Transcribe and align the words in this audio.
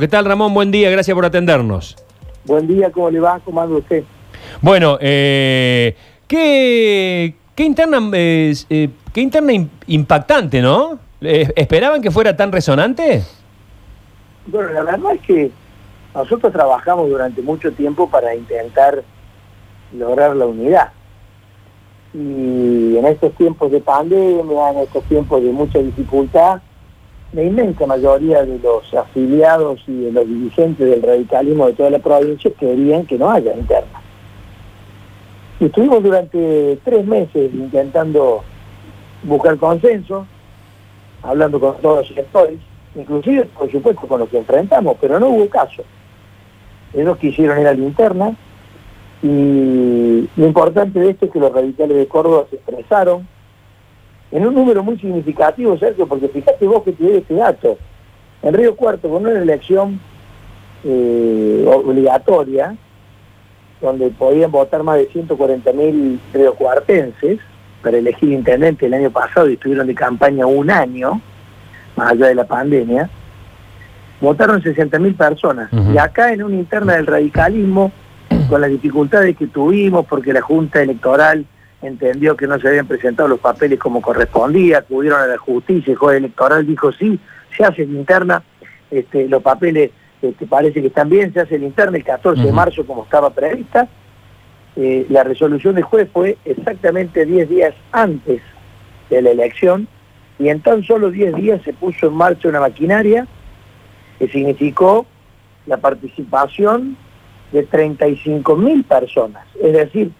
¿Qué 0.00 0.06
tal, 0.06 0.26
Ramón? 0.26 0.54
Buen 0.54 0.70
día, 0.70 0.90
gracias 0.90 1.12
por 1.12 1.24
atendernos. 1.24 1.96
Buen 2.44 2.68
día, 2.68 2.88
¿cómo 2.92 3.10
le 3.10 3.18
va? 3.18 3.40
¿Cómo 3.44 3.60
anda 3.60 3.78
usted? 3.78 4.04
Bueno, 4.62 4.96
eh, 5.00 5.96
¿qué, 6.28 7.34
qué 7.56 7.64
interna, 7.64 7.98
eh, 8.12 8.54
eh, 8.70 8.90
qué 9.12 9.20
interna 9.20 9.52
im- 9.52 9.68
impactante, 9.88 10.62
¿no? 10.62 11.00
Eh, 11.20 11.52
¿Esperaban 11.56 12.00
que 12.00 12.12
fuera 12.12 12.36
tan 12.36 12.52
resonante? 12.52 13.24
Bueno, 14.46 14.70
la 14.72 14.84
verdad 14.84 15.14
es 15.16 15.20
que 15.22 15.50
nosotros 16.14 16.52
trabajamos 16.52 17.08
durante 17.10 17.42
mucho 17.42 17.72
tiempo 17.72 18.08
para 18.08 18.36
intentar 18.36 19.02
lograr 19.92 20.36
la 20.36 20.46
unidad. 20.46 20.92
Y 22.14 22.96
en 22.96 23.04
estos 23.04 23.32
tiempos 23.34 23.72
de 23.72 23.80
pandemia, 23.80 24.70
en 24.70 24.78
estos 24.78 25.02
tiempos 25.06 25.42
de 25.42 25.50
mucha 25.50 25.80
dificultad, 25.80 26.60
la 27.32 27.42
inmensa 27.42 27.86
mayoría 27.86 28.44
de 28.44 28.58
los 28.58 28.92
afiliados 28.94 29.82
y 29.86 30.04
de 30.04 30.12
los 30.12 30.26
dirigentes 30.26 30.88
del 30.88 31.02
radicalismo 31.02 31.66
de 31.66 31.74
toda 31.74 31.90
la 31.90 31.98
provincia 31.98 32.50
querían 32.58 33.04
que 33.04 33.18
no 33.18 33.30
haya 33.30 33.54
interna. 33.54 34.00
Y 35.60 35.66
estuvimos 35.66 36.02
durante 36.02 36.78
tres 36.84 37.06
meses 37.06 37.52
intentando 37.52 38.42
buscar 39.24 39.58
consenso, 39.58 40.26
hablando 41.22 41.60
con 41.60 41.76
todos 41.78 42.08
los 42.08 42.16
sectores, 42.16 42.58
inclusive, 42.94 43.44
por 43.44 43.70
supuesto, 43.70 44.06
con 44.06 44.20
los 44.20 44.28
que 44.28 44.38
enfrentamos, 44.38 44.96
pero 45.00 45.20
no 45.20 45.28
hubo 45.28 45.48
caso. 45.48 45.82
Ellos 46.94 47.18
quisieron 47.18 47.60
ir 47.60 47.66
a 47.66 47.74
la 47.74 47.80
interna 47.80 48.36
y 49.22 50.28
lo 50.36 50.46
importante 50.46 51.00
de 51.00 51.10
esto 51.10 51.26
es 51.26 51.32
que 51.32 51.40
los 51.40 51.52
radicales 51.52 51.96
de 51.96 52.06
Córdoba 52.06 52.46
se 52.48 52.56
expresaron 52.56 53.26
en 54.30 54.46
un 54.46 54.54
número 54.54 54.82
muy 54.82 54.98
significativo, 54.98 55.76
Sergio, 55.78 56.06
porque 56.06 56.28
fíjate 56.28 56.66
vos 56.66 56.82
que 56.82 56.92
te 56.92 57.04
doy 57.04 57.16
este 57.16 57.34
dato. 57.34 57.78
En 58.42 58.54
Río 58.54 58.76
Cuarto, 58.76 59.08
con 59.08 59.26
una 59.26 59.38
elección 59.38 60.00
eh, 60.84 61.64
obligatoria, 61.66 62.76
donde 63.80 64.10
podían 64.10 64.50
votar 64.50 64.82
más 64.82 64.96
de 64.96 65.08
140.000 65.08 66.18
riocuartenses 66.34 67.38
para 67.82 67.98
elegir 67.98 68.32
intendente 68.32 68.86
el 68.86 68.94
año 68.94 69.10
pasado 69.10 69.48
y 69.48 69.54
estuvieron 69.54 69.86
de 69.86 69.94
campaña 69.94 70.46
un 70.46 70.70
año, 70.70 71.20
más 71.96 72.12
allá 72.12 72.26
de 72.26 72.34
la 72.34 72.44
pandemia, 72.44 73.08
votaron 74.20 74.60
60.000 74.62 75.16
personas. 75.16 75.70
Y 75.92 75.96
acá 75.96 76.32
en 76.32 76.42
una 76.42 76.56
interna 76.56 76.94
del 76.94 77.06
radicalismo, 77.06 77.92
con 78.48 78.60
las 78.60 78.70
dificultades 78.70 79.36
que 79.36 79.46
tuvimos, 79.46 80.06
porque 80.06 80.32
la 80.32 80.42
Junta 80.42 80.82
Electoral 80.82 81.46
entendió 81.82 82.36
que 82.36 82.46
no 82.46 82.58
se 82.58 82.68
habían 82.68 82.86
presentado 82.86 83.28
los 83.28 83.40
papeles 83.40 83.78
como 83.78 84.02
correspondía, 84.02 84.78
acudieron 84.78 85.20
a 85.20 85.26
la 85.26 85.38
justicia, 85.38 85.92
el 85.92 85.96
juez 85.96 86.16
electoral 86.16 86.66
dijo 86.66 86.92
sí, 86.92 87.18
se 87.56 87.64
hace 87.64 87.86
la 87.86 87.98
interna, 87.98 88.42
este, 88.90 89.28
los 89.28 89.42
papeles 89.42 89.90
este, 90.20 90.46
parece 90.46 90.80
que 90.80 90.88
están 90.88 91.08
bien, 91.08 91.32
se 91.32 91.40
hace 91.40 91.58
la 91.58 91.66
interna 91.66 91.96
el 91.96 92.04
14 92.04 92.42
de 92.42 92.52
marzo 92.52 92.84
como 92.84 93.04
estaba 93.04 93.30
prevista. 93.30 93.88
Eh, 94.76 95.06
la 95.08 95.24
resolución 95.24 95.74
del 95.74 95.84
juez 95.84 96.08
fue 96.12 96.36
exactamente 96.44 97.24
10 97.24 97.48
días 97.48 97.74
antes 97.92 98.40
de 99.10 99.22
la 99.22 99.30
elección 99.30 99.88
y 100.38 100.48
en 100.48 100.60
tan 100.60 100.84
solo 100.84 101.10
10 101.10 101.34
días 101.34 101.62
se 101.62 101.72
puso 101.72 102.08
en 102.08 102.14
marcha 102.14 102.48
una 102.48 102.60
maquinaria 102.60 103.26
que 104.18 104.28
significó 104.28 105.06
la 105.66 105.78
participación 105.78 106.96
de 107.52 107.62
35 107.62 108.56
mil 108.56 108.84
personas, 108.84 109.46
es 109.60 109.72
decir, 109.72 110.12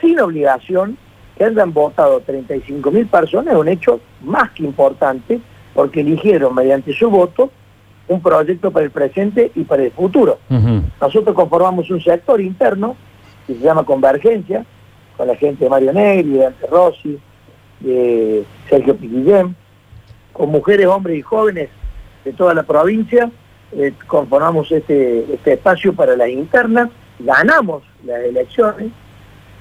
sin 0.00 0.20
obligación 0.20 0.96
que 1.36 1.44
hayan 1.44 1.72
votado 1.72 2.20
35 2.20 2.90
mil 2.90 3.06
personas 3.06 3.54
es 3.54 3.60
un 3.60 3.68
hecho 3.68 4.00
más 4.22 4.50
que 4.52 4.64
importante 4.64 5.40
porque 5.74 6.00
eligieron 6.00 6.54
mediante 6.54 6.92
su 6.92 7.10
voto 7.10 7.50
un 8.08 8.22
proyecto 8.22 8.70
para 8.70 8.84
el 8.84 8.90
presente 8.90 9.50
y 9.54 9.64
para 9.64 9.82
el 9.82 9.90
futuro. 9.90 10.38
Nosotros 11.00 11.34
conformamos 11.34 11.90
un 11.90 12.00
sector 12.00 12.40
interno 12.40 12.96
que 13.46 13.54
se 13.54 13.60
llama 13.60 13.84
Convergencia, 13.84 14.64
con 15.16 15.26
la 15.26 15.36
gente 15.36 15.64
de 15.64 15.70
Mario 15.70 15.92
Negri, 15.92 16.30
de 16.30 16.38
Dante 16.38 16.66
Rossi, 16.66 17.18
de 17.80 18.44
Sergio 18.68 18.96
Piquillén, 18.96 19.56
con 20.32 20.50
mujeres, 20.50 20.86
hombres 20.86 21.18
y 21.18 21.22
jóvenes 21.22 21.68
de 22.24 22.32
toda 22.32 22.54
la 22.54 22.62
provincia, 22.62 23.30
eh, 23.72 23.92
conformamos 24.06 24.70
este, 24.70 25.34
este 25.34 25.54
espacio 25.54 25.92
para 25.92 26.16
las 26.16 26.28
internas, 26.28 26.88
ganamos 27.18 27.82
las 28.04 28.20
elecciones 28.20 28.92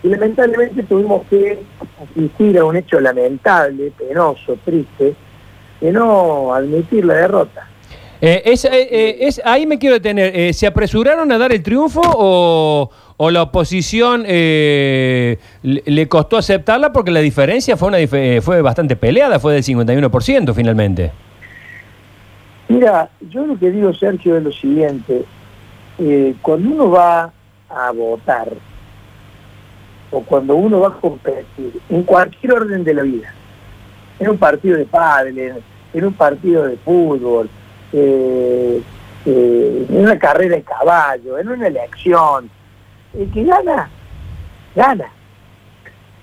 y 0.06 0.10
lamentablemente 0.10 0.84
tuvimos 0.84 1.26
que 1.28 1.58
asistir 2.04 2.60
a 2.60 2.66
un 2.66 2.76
hecho 2.78 3.00
lamentable, 3.00 3.92
penoso, 3.98 4.56
triste, 4.64 5.16
de 5.82 5.92
no 5.92 6.54
admitir 6.54 7.04
la 7.06 7.16
derrota. 7.16 7.68
Eh, 8.22 8.44
es, 8.46 8.66
eh, 8.66 8.70
eh, 8.74 9.18
es- 9.22 9.42
ahí 9.44 9.66
me 9.66 9.80
quiero 9.80 9.96
detener. 9.96 10.32
Eh, 10.36 10.54
¿Se 10.54 10.68
apresuraron 10.68 11.32
a 11.32 11.38
dar 11.40 11.52
el 11.52 11.64
triunfo 11.64 12.02
o, 12.04 12.90
o 13.18 13.32
la 13.32 13.42
oposición 13.42 14.24
eh, 14.28 15.38
le, 15.64 15.82
le 15.86 16.08
costó 16.08 16.38
aceptarla 16.38 16.94
porque 16.94 17.10
la 17.12 17.20
diferencia 17.22 17.76
fue, 17.76 17.88
una 17.88 18.00
dif- 18.00 18.42
fue 18.42 18.62
bastante 18.62 18.96
peleada, 18.96 19.40
fue 19.40 19.54
del 19.54 19.64
51% 19.64 20.54
finalmente? 20.54 21.12
Mira, 22.68 23.10
yo 23.30 23.46
lo 23.46 23.58
que 23.58 23.72
digo, 23.72 23.92
Sergio, 23.94 24.38
es 24.38 24.44
lo 24.44 24.52
siguiente. 24.52 25.24
Cuando 26.42 26.70
uno 26.70 26.90
va 26.92 27.32
a 27.70 27.92
votar, 27.92 28.50
o 30.12 30.22
cuando 30.22 30.56
uno 30.56 30.80
va 30.82 30.90
a 30.90 31.00
competir, 31.00 31.80
en 31.90 32.04
cualquier 32.04 32.54
orden 32.54 32.84
de 32.84 32.94
la 32.94 33.02
vida, 33.04 33.34
en 34.20 34.30
un 34.30 34.38
partido 34.38 34.78
de 34.78 34.86
pádel, 34.86 35.64
en 35.94 36.06
un 36.06 36.14
partido 36.14 36.64
de 36.64 36.78
fútbol, 36.78 37.50
eh, 37.92 38.82
eh, 39.26 39.86
en 39.90 39.98
una 39.98 40.20
carrera 40.20 40.56
de 40.56 40.64
caballo, 40.64 41.38
en 41.38 41.50
una 41.50 41.68
elección, 41.68 42.50
el 43.14 43.32
que 43.32 43.44
gana, 43.44 43.90
gana. 44.76 45.10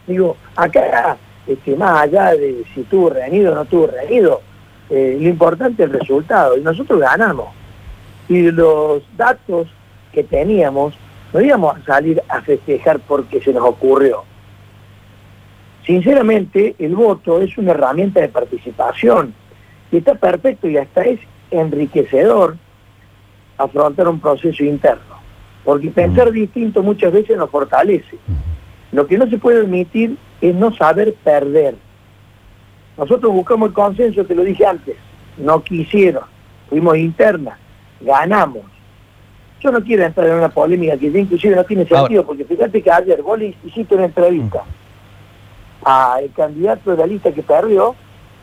Digo, 0.06 0.36
acá, 0.56 1.16
este, 1.46 1.76
más 1.76 2.02
allá 2.02 2.34
de 2.34 2.64
si 2.74 2.82
estuvo 2.82 3.10
reñido 3.10 3.52
o 3.52 3.54
no 3.54 3.62
estuvo 3.62 3.86
reñido, 3.86 4.40
eh, 4.90 5.16
lo 5.20 5.28
importante 5.28 5.82
es 5.82 5.90
el 5.90 5.98
resultado, 5.98 6.56
y 6.56 6.60
nosotros 6.60 7.00
ganamos. 7.00 7.48
Y 8.28 8.50
los 8.50 9.02
datos 9.16 9.68
que 10.12 10.22
teníamos, 10.22 10.94
no 11.32 11.40
íbamos 11.40 11.76
a 11.76 11.84
salir 11.84 12.22
a 12.28 12.40
festejar 12.42 13.00
porque 13.00 13.40
se 13.40 13.52
nos 13.52 13.64
ocurrió. 13.64 14.24
Sinceramente, 15.84 16.76
el 16.78 16.94
voto 16.94 17.40
es 17.40 17.56
una 17.58 17.72
herramienta 17.72 18.20
de 18.20 18.28
participación 18.28 19.34
y 19.90 19.96
está 19.96 20.14
perfecto 20.14 20.68
y 20.68 20.76
hasta 20.76 21.02
es 21.02 21.20
enriquecedor 21.50 22.56
afrontar 23.58 24.08
un 24.08 24.20
proceso 24.20 24.62
interno, 24.64 25.16
porque 25.64 25.90
pensar 25.90 26.30
distinto 26.30 26.82
muchas 26.82 27.12
veces 27.12 27.36
nos 27.36 27.50
fortalece. 27.50 28.16
Lo 28.92 29.06
que 29.06 29.18
no 29.18 29.28
se 29.28 29.38
puede 29.38 29.60
admitir 29.60 30.16
es 30.40 30.54
no 30.54 30.74
saber 30.74 31.14
perder. 31.24 31.74
Nosotros 32.96 33.32
buscamos 33.32 33.68
el 33.68 33.74
consenso, 33.74 34.24
te 34.24 34.34
lo 34.34 34.44
dije 34.44 34.66
antes, 34.66 34.96
no 35.38 35.62
quisieron, 35.62 36.24
fuimos 36.68 36.96
internas, 36.96 37.58
ganamos. 38.00 38.71
Yo 39.62 39.70
no 39.70 39.82
quiero 39.82 40.04
entrar 40.04 40.26
en 40.26 40.34
una 40.34 40.48
polémica 40.48 40.96
que 40.96 41.10
ya 41.10 41.18
inclusive 41.20 41.54
no 41.54 41.64
tiene 41.64 41.82
sentido, 41.84 42.00
Ahora- 42.20 42.22
porque 42.26 42.44
fíjate 42.44 42.82
que 42.82 42.90
ayer 42.90 43.22
vos 43.22 43.38
le 43.38 43.54
hiciste 43.64 43.94
una 43.94 44.06
entrevista 44.06 44.64
al 45.84 46.30
candidato 46.32 46.90
de 46.92 46.96
la 46.96 47.06
lista 47.06 47.32
que 47.32 47.42
perdió, 47.42 47.94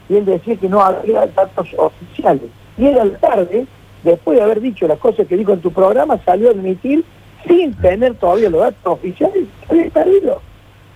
y 0.07 0.15
él 0.15 0.25
decía 0.25 0.55
que 0.55 0.67
no 0.69 0.81
había 0.81 1.25
datos 1.27 1.67
oficiales. 1.77 2.49
Y 2.77 2.87
él 2.87 2.99
a 2.99 3.05
la 3.05 3.17
tarde, 3.17 3.65
después 4.03 4.37
de 4.37 4.43
haber 4.43 4.61
dicho 4.61 4.87
las 4.87 4.97
cosas 4.99 5.27
que 5.27 5.37
dijo 5.37 5.53
en 5.53 5.61
tu 5.61 5.71
programa, 5.71 6.17
salió 6.25 6.49
a 6.49 6.51
admitir, 6.51 7.03
sin 7.47 7.73
tener 7.75 8.15
todavía 8.15 8.49
los 8.49 8.61
datos 8.61 8.79
oficiales, 8.85 9.45
que 9.67 9.71
había 9.73 9.89
perdido. 9.91 10.41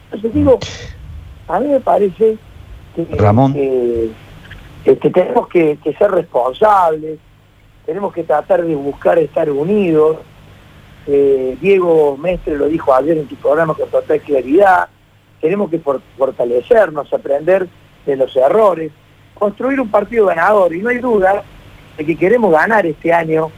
Entonces 0.05 0.33
digo, 0.33 0.59
a 1.47 1.59
mí 1.59 1.67
me 1.67 1.79
parece 1.79 2.37
que, 2.95 3.05
Ramón. 3.17 3.53
que- 3.53 4.09
tenemos 5.11 5.47
que, 5.47 5.77
que 5.83 5.93
ser 5.93 6.11
responsables, 6.11 7.19
tenemos 7.85 8.13
que 8.13 8.23
tratar 8.23 8.63
de 8.63 8.75
buscar 8.75 9.17
estar 9.19 9.49
unidos. 9.49 10.17
Eh, 11.05 11.57
Diego 11.59 12.15
Mestre 12.17 12.57
lo 12.57 12.67
dijo 12.67 12.93
ayer 12.93 13.17
en 13.17 13.27
tu 13.27 13.35
programa 13.35 13.73
con 13.73 13.89
total 13.89 14.21
claridad, 14.21 14.87
tenemos 15.41 15.69
que 15.69 15.79
for- 15.79 16.01
fortalecernos, 16.17 17.11
aprender 17.13 17.67
de 18.05 18.15
los 18.15 18.33
errores, 18.37 18.91
construir 19.33 19.81
un 19.81 19.91
partido 19.91 20.27
ganador 20.27 20.73
y 20.73 20.81
no 20.81 20.89
hay 20.89 20.99
duda 20.99 21.43
de 21.97 22.05
que 22.05 22.15
queremos 22.15 22.51
ganar 22.53 22.85
este 22.85 23.11
año 23.11 23.51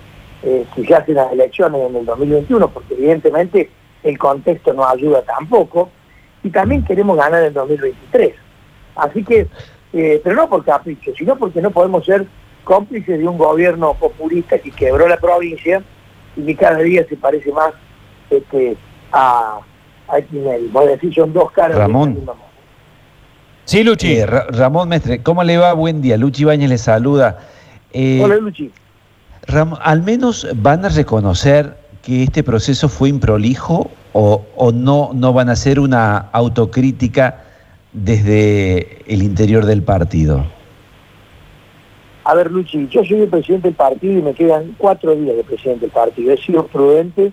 eh, 0.43 0.65
si 0.75 0.85
se 0.85 0.95
hacen 0.95 1.15
las 1.15 1.31
elecciones 1.31 1.81
en 1.89 1.95
el 1.95 2.05
2021, 2.05 2.67
porque 2.69 2.93
evidentemente 2.95 3.69
el 4.03 4.17
contexto 4.17 4.73
no 4.73 4.87
ayuda 4.87 5.21
tampoco, 5.23 5.89
y 6.43 6.49
también 6.49 6.83
queremos 6.83 7.17
ganar 7.17 7.41
en 7.41 7.47
el 7.47 7.53
2023. 7.53 8.33
Así 8.95 9.23
que, 9.23 9.47
eh, 9.93 10.21
pero 10.23 10.35
no 10.35 10.47
por 10.49 10.63
capricho, 10.63 11.11
sino 11.17 11.35
porque 11.35 11.61
no 11.61 11.71
podemos 11.71 12.05
ser 12.05 12.25
cómplices 12.65 13.17
de 13.19 13.25
un 13.27 13.37
gobierno 13.37 13.93
populista 13.93 14.59
que 14.59 14.71
quebró 14.71 15.07
la 15.07 15.15
provincia 15.17 15.81
y 16.35 16.43
que 16.45 16.55
cada 16.57 16.79
día 16.79 17.05
se 17.07 17.15
parece 17.15 17.49
más 17.53 17.71
este, 18.29 18.75
a, 19.13 19.59
a 20.09 20.21
Tinelli. 20.21 20.67
Vos 20.67 20.85
decís, 20.87 21.15
son 21.15 21.31
dos 21.31 21.49
caras 21.51 21.77
Ramón. 21.77 22.09
de 22.09 22.13
la 22.15 22.19
misma 22.19 22.33
moneda. 22.33 22.49
Sí, 23.63 23.83
Luchi. 23.83 24.17
Eh, 24.17 24.25
Ra- 24.25 24.47
Ramón 24.49 24.89
Mestre, 24.89 25.23
¿cómo 25.23 25.41
le 25.43 25.57
va? 25.57 25.71
Buen 25.73 26.01
día. 26.01 26.17
Luchi 26.17 26.43
Bañez 26.43 26.69
le 26.69 26.77
saluda. 26.77 27.39
Eh, 27.93 28.19
Hola, 28.21 28.35
Luchi. 28.35 28.69
Al 29.81 30.01
menos 30.03 30.47
van 30.55 30.83
a 30.85 30.89
reconocer 30.89 31.77
que 32.01 32.23
este 32.23 32.43
proceso 32.43 32.89
fue 32.89 33.09
improlijo 33.09 33.89
o, 34.13 34.43
o 34.55 34.71
no, 34.71 35.11
no 35.13 35.33
van 35.33 35.49
a 35.49 35.53
hacer 35.53 35.79
una 35.79 36.17
autocrítica 36.31 37.43
desde 37.93 38.99
el 39.11 39.23
interior 39.23 39.65
del 39.65 39.81
partido. 39.83 40.45
A 42.27 42.33
ver, 42.33 42.49
Luchi, 42.49 42.87
yo 42.87 43.05
soy 43.05 43.21
el 43.21 43.29
presidente 43.29 43.67
del 43.67 43.75
partido 43.75 44.17
y 44.17 44.21
me 44.23 44.33
quedan 44.33 44.75
cuatro 44.79 45.15
días 45.15 45.37
de 45.37 45.43
presidente 45.43 45.81
del 45.81 45.91
partido. 45.91 46.33
He 46.33 46.37
sido 46.37 46.65
prudente, 46.65 47.31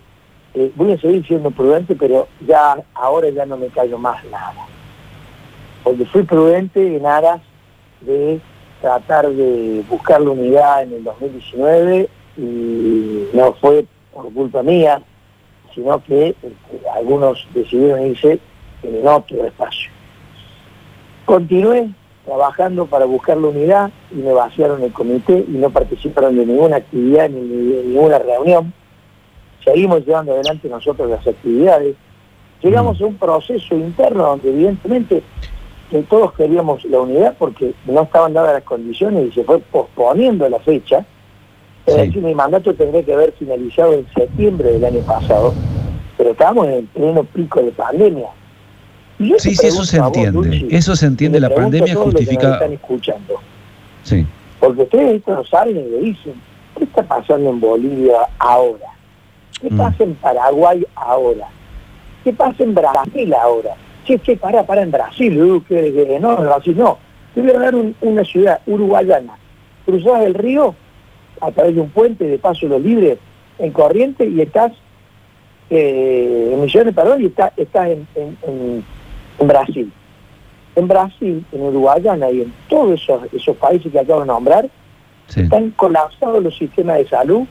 eh, 0.53 0.71
voy 0.77 0.93
a 0.93 1.01
seguir 1.01 1.27
siendo 1.27 1.51
prudente, 1.51 1.97
pero 1.97 2.29
ya 2.47 2.77
ahora 2.93 3.31
ya 3.31 3.47
no 3.47 3.57
me 3.57 3.69
callo 3.69 3.97
más 3.97 4.23
nada. 4.27 4.67
Porque 5.83 6.05
fui 6.05 6.25
prudente 6.25 6.95
en 6.95 7.07
aras 7.07 7.41
de 8.03 8.39
tratar 8.83 9.31
de 9.31 9.83
buscar 9.89 10.21
la 10.21 10.31
unidad 10.31 10.83
en 10.83 10.93
el 10.93 11.05
2019 11.05 12.11
y 12.37 13.29
no 13.33 13.55
fue 13.63 13.87
por 14.13 14.31
culpa 14.35 14.63
mía, 14.63 15.01
sino 15.75 16.05
que 16.05 16.29
este, 16.29 16.89
algunos 16.95 17.49
decidieron 17.55 18.09
irse 18.09 18.39
en 18.83 19.09
otro 19.09 19.43
espacio. 19.47 19.91
Continué 21.25 21.89
trabajando 22.25 22.87
para 22.87 23.05
buscar 23.05 23.37
la 23.37 23.49
unidad 23.49 23.91
y 24.11 24.17
me 24.17 24.33
vaciaron 24.33 24.83
el 24.83 24.93
comité 24.93 25.45
y 25.47 25.53
no 25.53 25.71
participaron 25.71 26.37
de 26.37 26.47
ninguna 26.47 26.77
actividad 26.77 27.29
ni 27.29 27.41
de 27.41 27.83
ninguna 27.85 28.19
reunión. 28.19 28.73
Seguimos 29.65 30.05
llevando 30.07 30.33
adelante 30.33 30.69
nosotros 30.69 31.11
las 31.11 31.27
actividades. 31.27 31.97
Llegamos 32.63 33.01
a 33.01 33.07
un 33.07 33.17
proceso 33.17 33.75
interno 33.75 34.25
donde 34.25 34.51
evidentemente 34.51 35.23
que 35.91 36.03
todos 36.03 36.33
queríamos 36.33 36.85
la 36.85 37.01
unidad 37.01 37.37
porque 37.39 37.75
no 37.87 38.03
estaban 38.03 38.33
dadas 38.33 38.55
las 38.55 38.63
condiciones 38.63 39.29
y 39.29 39.33
se 39.33 39.45
fue 39.45 39.59
posponiendo 39.59 40.49
la 40.49 40.59
fecha. 40.61 41.05
Es 41.85 41.97
decir, 41.97 42.23
mi 42.23 42.35
mandato 42.35 42.73
tendría 42.75 43.03
que 43.03 43.13
haber 43.13 43.33
finalizado 43.33 43.93
en 43.95 44.07
septiembre 44.15 44.73
del 44.73 44.85
año 44.85 45.01
pasado, 45.01 45.53
pero 46.17 46.31
estábamos 46.31 46.69
en 46.69 46.73
el 46.75 46.85
pleno 46.85 47.25
pico 47.25 47.61
de 47.61 47.73
pandemia. 47.73 48.29
Sí, 49.39 49.55
sí, 49.55 49.67
eso 49.67 49.85
se 49.85 49.99
entiende. 49.99 50.67
eso 50.71 50.97
se 50.97 51.07
entiende. 51.07 51.41
La 51.41 51.51
pandemia 51.51 51.95
justifica. 51.95 52.55
están 52.55 52.73
escuchando. 52.73 53.41
Sí. 54.03 54.27
Porque 54.61 54.83
ustedes 54.83 55.17
esto 55.17 55.35
no 55.35 55.45
saben 55.45 55.77
y 55.77 55.83
le 55.83 55.99
dicen, 55.99 56.35
¿qué 56.77 56.85
está 56.85 57.03
pasando 57.03 57.51
en 57.51 57.61
Bolivia 57.61 58.29
ahora? 58.39 58.87
¿Qué 59.61 59.71
mm. 59.71 59.77
pasa 59.77 60.05
en 60.05 60.15
Paraguay 60.15 60.87
ahora? 60.95 61.49
¿Qué 62.25 62.33
pasa 62.33 62.63
en 62.63 62.75
Brasil 62.75 63.35
ahora? 63.35 63.75
Es 64.07 64.21
que 64.23 64.37
para, 64.37 64.65
para 64.65 64.83
en 64.83 64.91
Brasil, 64.91 65.39
no, 65.39 65.65
en 65.69 66.45
Brasil 66.45 66.77
no. 66.77 66.99
Te 67.35 67.41
voy 67.41 67.51
a 67.51 67.59
dar 67.59 67.75
una 67.75 68.25
ciudad 68.25 68.61
uruguayana, 68.67 69.35
cruzada 69.87 70.25
el 70.25 70.35
río 70.35 70.75
a 71.41 71.51
través 71.51 71.75
de 71.75 71.81
un 71.81 71.91
puente 71.91 72.25
de 72.25 72.39
paso 72.39 72.67
los 72.67 72.83
libres 72.83 73.19
en 73.59 73.73
corriente 73.73 74.27
y 74.27 74.41
estás 74.41 74.73
eh, 75.71 76.51
en 76.53 76.61
Misiones, 76.61 76.95
perdón, 76.95 77.23
y 77.23 77.27
está, 77.27 77.53
está 77.57 77.89
en, 77.89 78.07
en 78.15 78.85
Brasil. 79.39 79.93
En 80.75 80.89
Brasil, 80.89 81.45
en 81.53 81.61
Uruguayana 81.61 82.31
y 82.31 82.43
en 82.43 82.53
todos 82.69 83.01
esos, 83.01 83.33
esos 83.33 83.57
países 83.57 83.93
que 83.93 83.99
acabo 83.99 84.21
de 84.21 84.27
nombrar, 84.27 84.69
están 85.29 85.71
colapsados 85.71 86.43
los 86.43 86.57
sistemas 86.57 86.99
de 86.99 87.09
salud. 87.09 87.43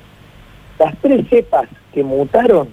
Las 0.79 0.95
tres 1.01 1.27
cepas 1.29 1.67
que 1.93 2.03
mutaron 2.03 2.69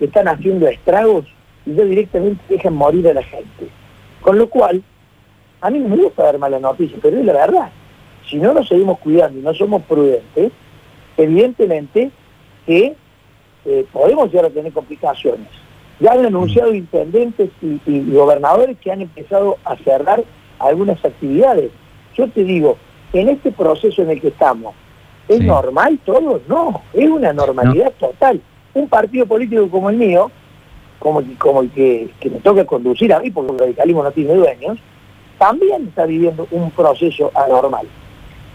están 0.00 0.28
haciendo 0.28 0.66
estragos 0.68 1.26
y 1.64 1.74
ya 1.74 1.84
directamente 1.84 2.42
dejan 2.48 2.74
morir 2.74 3.08
a 3.08 3.14
la 3.14 3.22
gente. 3.22 3.68
Con 4.20 4.38
lo 4.38 4.48
cual, 4.48 4.82
a 5.60 5.70
mí 5.70 5.78
me 5.78 5.96
gusta 5.96 6.24
dar 6.24 6.38
malas 6.38 6.60
noticias, 6.60 6.98
pero 7.02 7.18
es 7.18 7.24
la 7.24 7.32
verdad. 7.32 7.70
Si 8.28 8.36
no 8.36 8.52
nos 8.52 8.68
seguimos 8.68 8.98
cuidando 8.98 9.38
y 9.38 9.42
no 9.42 9.54
somos 9.54 9.82
prudentes, 9.82 10.52
evidentemente 11.16 12.10
que 12.66 12.96
eh, 13.64 13.86
podemos 13.92 14.28
llegar 14.30 14.46
a 14.46 14.50
tener 14.50 14.72
complicaciones. 14.72 15.48
Ya 16.00 16.12
han 16.12 16.26
anunciado 16.26 16.74
intendentes 16.74 17.50
y, 17.62 18.10
gobernadores 18.10 18.76
que 18.78 18.92
han 18.92 19.00
empezado 19.00 19.56
a 19.64 19.76
cerrar 19.76 20.24
algunas 20.58 21.02
actividades. 21.04 21.70
Yo 22.14 22.28
te 22.28 22.44
digo, 22.44 22.76
en 23.12 23.28
este 23.28 23.50
proceso 23.50 24.02
en 24.02 24.10
el 24.10 24.20
que 24.20 24.28
estamos, 24.28 24.74
¿es 25.28 25.40
normal 25.40 25.98
todo? 26.04 26.40
No, 26.48 26.82
es 26.92 27.08
una 27.08 27.32
normalidad 27.32 27.92
total. 27.98 28.40
Un 28.74 28.88
partido 28.88 29.26
político 29.26 29.68
como 29.70 29.88
el 29.88 29.96
mío, 29.96 30.30
como, 30.98 31.22
como 31.38 31.62
el 31.62 31.70
que, 31.70 32.10
me 32.24 32.40
toca 32.40 32.64
conducir 32.66 33.12
a 33.12 33.20
mí, 33.20 33.30
porque 33.30 33.52
el 33.52 33.58
radicalismo 33.58 34.02
no 34.02 34.10
tiene 34.10 34.34
dueños, 34.34 34.78
también 35.38 35.88
está 35.88 36.04
viviendo 36.04 36.46
un 36.50 36.70
proceso 36.70 37.30
anormal. 37.34 37.86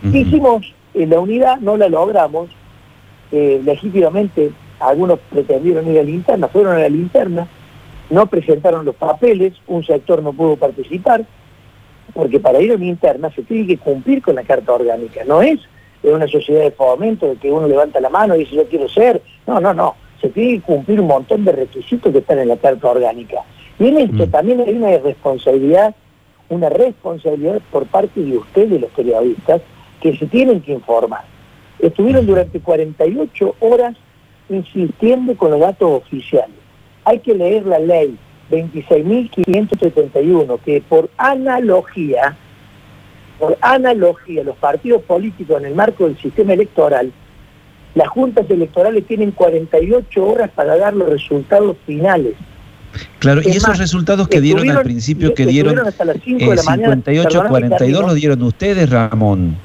Hicimos 0.04 0.74
en 0.94 1.10
la 1.10 1.20
unidad, 1.20 1.58
no 1.60 1.78
la 1.78 1.90
logramos, 1.90 2.50
eh, 3.32 3.62
legítimamente 3.64 4.52
algunos 4.82 5.20
pretendieron 5.30 5.90
ir 5.90 6.00
a 6.00 6.04
la 6.04 6.10
interna, 6.10 6.48
fueron 6.48 6.76
a 6.76 6.80
la 6.80 6.90
linterna, 6.90 7.48
no 8.10 8.26
presentaron 8.26 8.86
los 8.86 8.96
papeles, 8.96 9.54
un 9.68 9.84
sector 9.84 10.22
no 10.22 10.34
pudo 10.34 10.58
participar, 10.58 11.26
porque 12.14 12.40
para 12.40 12.62
ir 12.62 12.72
a 12.74 12.78
la 12.78 12.86
interna 12.86 13.32
se 13.32 13.44
tiene 13.44 13.68
que 13.68 13.78
cumplir 13.78 14.22
con 14.22 14.36
la 14.36 14.44
carta 14.44 14.74
orgánica, 14.74 15.24
no 15.26 15.42
es 15.42 15.60
de 16.04 16.14
una 16.14 16.28
sociedad 16.28 16.64
de 16.64 16.72
fomento 16.72 17.28
de 17.28 17.36
que 17.36 17.52
uno 17.52 17.68
levanta 17.68 18.00
la 18.00 18.10
mano 18.10 18.36
y 18.36 18.40
dice 18.40 18.56
yo 18.56 18.66
quiero 18.68 18.90
ser, 18.90 19.22
no, 19.48 19.60
no, 19.60 19.74
no, 19.74 19.96
se 20.20 20.30
tiene 20.30 20.56
que 20.56 20.62
cumplir 20.62 21.00
un 21.00 21.08
montón 21.08 21.46
de 21.46 21.52
requisitos 21.52 22.12
que 22.12 22.20
están 22.20 22.40
en 22.40 22.48
la 22.48 22.58
carta 22.58 22.90
orgánica. 22.90 23.44
Y 23.80 23.88
en 23.88 23.98
esto 23.98 24.28
mm. 24.28 24.32
también 24.32 24.62
hay 24.62 24.76
una 24.76 24.98
responsabilidad, 24.98 25.96
una 26.50 26.70
responsabilidad 26.70 27.62
por 27.72 27.86
parte 27.86 28.22
de 28.22 28.38
ustedes, 28.38 28.82
los 28.82 28.92
periodistas, 28.92 29.62
que 30.02 30.18
se 30.18 30.26
tienen 30.26 30.62
que 30.62 30.74
informar. 30.74 31.24
Estuvieron 31.80 32.26
durante 32.26 32.60
48 32.60 33.56
horas 33.60 33.96
insistiendo 34.52 35.36
con 35.36 35.50
los 35.52 35.60
datos 35.60 36.04
oficiales. 36.04 36.56
Hay 37.06 37.20
que 37.20 37.34
leer 37.34 37.66
la 37.66 37.80
ley 37.80 38.18
26.571, 38.52 40.60
que 40.64 40.84
por 40.88 41.10
analogía, 41.18 42.38
por 43.40 43.58
analogía, 43.62 44.44
los 44.44 44.58
partidos 44.58 45.02
políticos 45.04 45.60
en 45.60 45.66
el 45.68 45.76
marco 45.76 46.06
del 46.06 46.18
sistema 46.20 46.54
electoral, 46.54 47.12
las 47.96 48.08
juntas 48.08 48.46
electorales 48.50 49.06
tienen 49.08 49.32
48 49.32 50.26
horas 50.26 50.50
para 50.52 50.78
dar 50.78 50.94
los 50.94 51.10
resultados 51.10 51.76
finales. 51.86 52.36
Claro, 53.20 53.42
y 53.44 53.50
esos 53.50 53.78
resultados 53.78 54.28
que 54.28 54.42
dieron 54.42 54.70
al 54.70 54.84
principio, 54.84 55.34
que 55.34 55.46
dieron 55.46 55.80
hasta 55.80 56.04
las 56.06 56.18
5 56.24 56.50
de 56.50 56.56
la 56.58 56.62
58, 56.62 57.44
42, 57.48 58.02
lo 58.02 58.14
dieron 58.14 58.44
ustedes, 58.44 58.90
Ramón. 58.90 59.56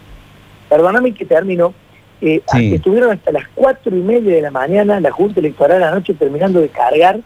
Perdóname 0.69 1.13
que 1.13 1.25
termino 1.25 1.75
eh, 2.21 2.43
estuvieron 2.73 3.13
hasta 3.13 3.33
las 3.33 3.47
cuatro 3.55 3.95
y 3.97 4.01
media 4.01 4.35
de 4.35 4.43
la 4.43 4.51
mañana, 4.51 5.01
la 5.01 5.11
Junta 5.11 5.41
Electoral 5.41 5.83
anoche 5.83 6.15
terminando 6.15 6.61
de 6.61 6.69
cargar, 6.69 7.21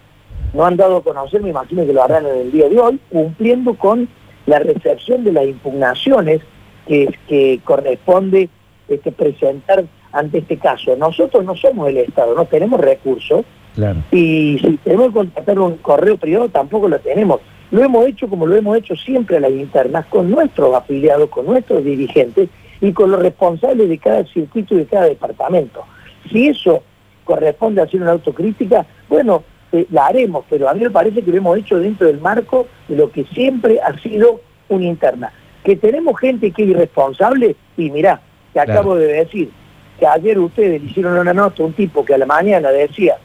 no 0.52 0.66
han 0.66 0.76
dado 0.76 0.96
a 0.96 1.02
conocer, 1.02 1.42
me 1.42 1.50
imagino 1.50 1.86
que 1.86 1.92
lo 1.92 2.02
harán 2.02 2.26
en 2.26 2.36
el 2.36 2.52
día 2.52 2.68
de 2.68 2.78
hoy, 2.78 3.00
cumpliendo 3.10 3.74
con 3.74 4.08
la 4.46 4.58
recepción 4.58 5.22
de 5.22 5.32
las 5.32 5.44
impugnaciones 5.44 6.40
que, 6.86 7.14
que 7.28 7.60
corresponde 7.62 8.48
este, 8.88 9.12
presentar 9.12 9.84
ante 10.12 10.38
este 10.38 10.56
caso. 10.56 10.96
Nosotros 10.96 11.44
no 11.44 11.54
somos 11.54 11.88
el 11.88 11.98
Estado, 11.98 12.34
no 12.34 12.46
tenemos 12.46 12.80
recursos, 12.80 13.44
y 14.10 14.58
si 14.58 14.76
tenemos 14.82 15.08
que 15.08 15.14
contratar 15.14 15.58
un 15.58 15.76
correo 15.76 16.16
privado 16.16 16.48
tampoco 16.48 16.88
lo 16.88 16.98
tenemos. 16.98 17.40
Lo 17.70 17.84
hemos 17.84 18.04
hecho 18.06 18.28
como 18.28 18.46
lo 18.46 18.56
hemos 18.56 18.76
hecho 18.76 18.96
siempre 18.96 19.36
a 19.36 19.40
las 19.40 19.52
internas, 19.52 20.04
con 20.06 20.28
nuestros 20.28 20.74
afiliados, 20.74 21.30
con 21.30 21.46
nuestros 21.46 21.84
dirigentes, 21.84 22.48
y 22.80 22.92
con 22.92 23.10
los 23.10 23.20
responsables 23.20 23.88
de 23.88 23.98
cada 23.98 24.24
circuito 24.24 24.74
y 24.74 24.78
de 24.78 24.86
cada 24.86 25.06
departamento. 25.06 25.84
Si 26.30 26.48
eso 26.48 26.82
corresponde 27.24 27.80
a 27.80 27.84
hacer 27.84 28.00
una 28.00 28.12
autocrítica, 28.12 28.86
bueno, 29.08 29.44
eh, 29.72 29.86
la 29.90 30.06
haremos, 30.06 30.44
pero 30.48 30.68
a 30.68 30.74
mí 30.74 30.80
me 30.80 30.90
parece 30.90 31.22
que 31.22 31.30
lo 31.30 31.36
hemos 31.36 31.58
hecho 31.58 31.78
dentro 31.78 32.06
del 32.06 32.20
marco 32.20 32.66
de 32.88 32.96
lo 32.96 33.10
que 33.10 33.24
siempre 33.26 33.80
ha 33.80 33.96
sido 34.00 34.40
una 34.68 34.84
interna. 34.84 35.32
Que 35.62 35.76
tenemos 35.76 36.18
gente 36.18 36.50
que 36.50 36.62
es 36.62 36.68
irresponsable, 36.70 37.54
y 37.76 37.90
mirá, 37.90 38.20
que 38.52 38.60
acabo 38.60 38.96
de 38.96 39.06
decir, 39.06 39.50
que 39.98 40.06
ayer 40.06 40.38
ustedes 40.38 40.82
le 40.82 40.88
hicieron 40.88 41.18
una 41.18 41.34
nota 41.34 41.62
a 41.62 41.66
un 41.66 41.74
tipo 41.74 42.04
que 42.04 42.14
a 42.14 42.18
la 42.18 42.26
mañana 42.26 42.70
decía 42.70 43.18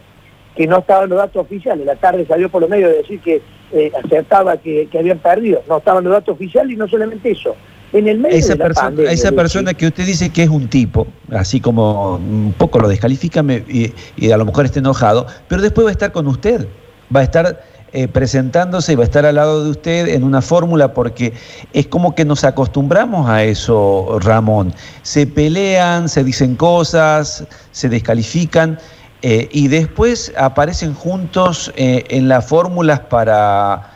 que 0.54 0.66
no 0.66 0.78
estaban 0.78 1.08
los 1.08 1.18
datos 1.18 1.42
oficiales, 1.42 1.84
la 1.84 1.96
tarde 1.96 2.26
salió 2.26 2.48
por 2.48 2.62
los 2.62 2.70
medios 2.70 2.90
de 2.90 2.98
decir 2.98 3.20
que 3.20 3.42
eh, 3.72 3.92
acertaba 4.04 4.56
que, 4.56 4.88
que 4.90 4.98
habían 4.98 5.18
perdido, 5.18 5.62
no 5.68 5.78
estaban 5.78 6.04
los 6.04 6.12
datos 6.12 6.34
oficiales 6.34 6.72
y 6.72 6.76
no 6.76 6.88
solamente 6.88 7.30
eso, 7.30 7.56
en 7.98 8.08
el 8.08 8.18
medio 8.18 8.36
esa 8.36 8.52
de 8.52 8.58
la 8.58 8.64
persona, 8.66 9.10
esa 9.10 9.32
persona 9.32 9.74
que 9.74 9.86
usted 9.86 10.06
dice 10.06 10.30
que 10.30 10.42
es 10.42 10.48
un 10.48 10.68
tipo, 10.68 11.06
así 11.30 11.60
como 11.60 12.16
un 12.16 12.54
poco 12.56 12.78
lo 12.78 12.88
descalifica 12.88 13.44
y, 13.68 14.30
a 14.30 14.36
lo 14.36 14.44
mejor 14.44 14.64
está 14.64 14.78
enojado, 14.78 15.26
pero 15.48 15.62
después 15.62 15.86
va 15.86 15.90
a 15.90 15.92
estar 15.92 16.12
con 16.12 16.26
usted, 16.26 16.66
va 17.14 17.20
a 17.20 17.22
estar 17.22 17.64
eh, 17.92 18.08
presentándose 18.08 18.92
y 18.92 18.96
va 18.96 19.02
a 19.02 19.06
estar 19.06 19.24
al 19.24 19.36
lado 19.36 19.64
de 19.64 19.70
usted 19.70 20.08
en 20.08 20.24
una 20.24 20.42
fórmula 20.42 20.92
porque 20.92 21.32
es 21.72 21.86
como 21.86 22.14
que 22.14 22.24
nos 22.24 22.44
acostumbramos 22.44 23.28
a 23.28 23.44
eso, 23.44 24.18
Ramón. 24.20 24.74
Se 25.02 25.26
pelean, 25.26 26.08
se 26.08 26.24
dicen 26.24 26.56
cosas, 26.56 27.46
se 27.70 27.88
descalifican. 27.88 28.78
Eh, 29.22 29.48
y 29.50 29.68
después 29.68 30.32
aparecen 30.36 30.94
juntos 30.94 31.72
eh, 31.76 32.04
en 32.10 32.28
las 32.28 32.46
fórmulas 32.46 33.00
para 33.00 33.95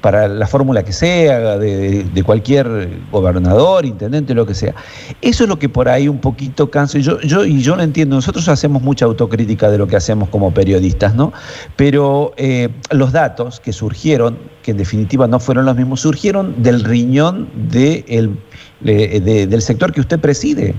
para 0.00 0.28
la 0.28 0.46
fórmula 0.46 0.84
que 0.84 0.92
sea, 0.92 1.58
de, 1.58 2.22
cualquier 2.24 2.88
gobernador, 3.10 3.84
intendente, 3.86 4.34
lo 4.34 4.46
que 4.46 4.54
sea. 4.54 4.74
Eso 5.22 5.44
es 5.44 5.48
lo 5.48 5.58
que 5.58 5.68
por 5.68 5.88
ahí 5.88 6.08
un 6.08 6.18
poquito 6.18 6.70
canso. 6.70 6.98
Y 6.98 7.02
yo, 7.02 7.20
yo, 7.20 7.44
y 7.44 7.60
yo 7.60 7.76
lo 7.76 7.82
entiendo, 7.82 8.16
nosotros 8.16 8.48
hacemos 8.48 8.82
mucha 8.82 9.04
autocrítica 9.04 9.70
de 9.70 9.78
lo 9.78 9.86
que 9.86 9.96
hacemos 9.96 10.28
como 10.28 10.52
periodistas, 10.52 11.14
¿no? 11.14 11.32
Pero 11.76 12.32
eh, 12.36 12.68
los 12.90 13.12
datos 13.12 13.60
que 13.60 13.72
surgieron, 13.72 14.38
que 14.62 14.72
en 14.72 14.76
definitiva 14.76 15.26
no 15.26 15.40
fueron 15.40 15.64
los 15.64 15.76
mismos, 15.76 16.00
surgieron 16.00 16.62
del 16.62 16.84
riñón 16.84 17.48
de 17.70 18.04
el, 18.08 18.36
del 18.80 19.62
sector 19.62 19.92
que 19.92 20.00
usted 20.00 20.18
preside. 20.18 20.74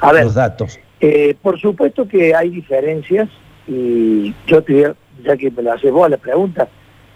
A 0.00 0.12
ver, 0.12 0.24
los 0.24 0.34
datos. 0.34 0.78
Eh, 1.00 1.34
por 1.42 1.58
supuesto 1.60 2.06
que 2.06 2.34
hay 2.34 2.50
diferencias 2.50 3.28
y 3.66 4.34
yo 4.46 4.62
te 4.62 4.94
ya 5.24 5.36
que 5.36 5.50
me 5.50 5.62
lo 5.62 5.72
haces 5.72 5.92
vos 5.92 6.10
la 6.10 6.16
pregunta, 6.16 6.68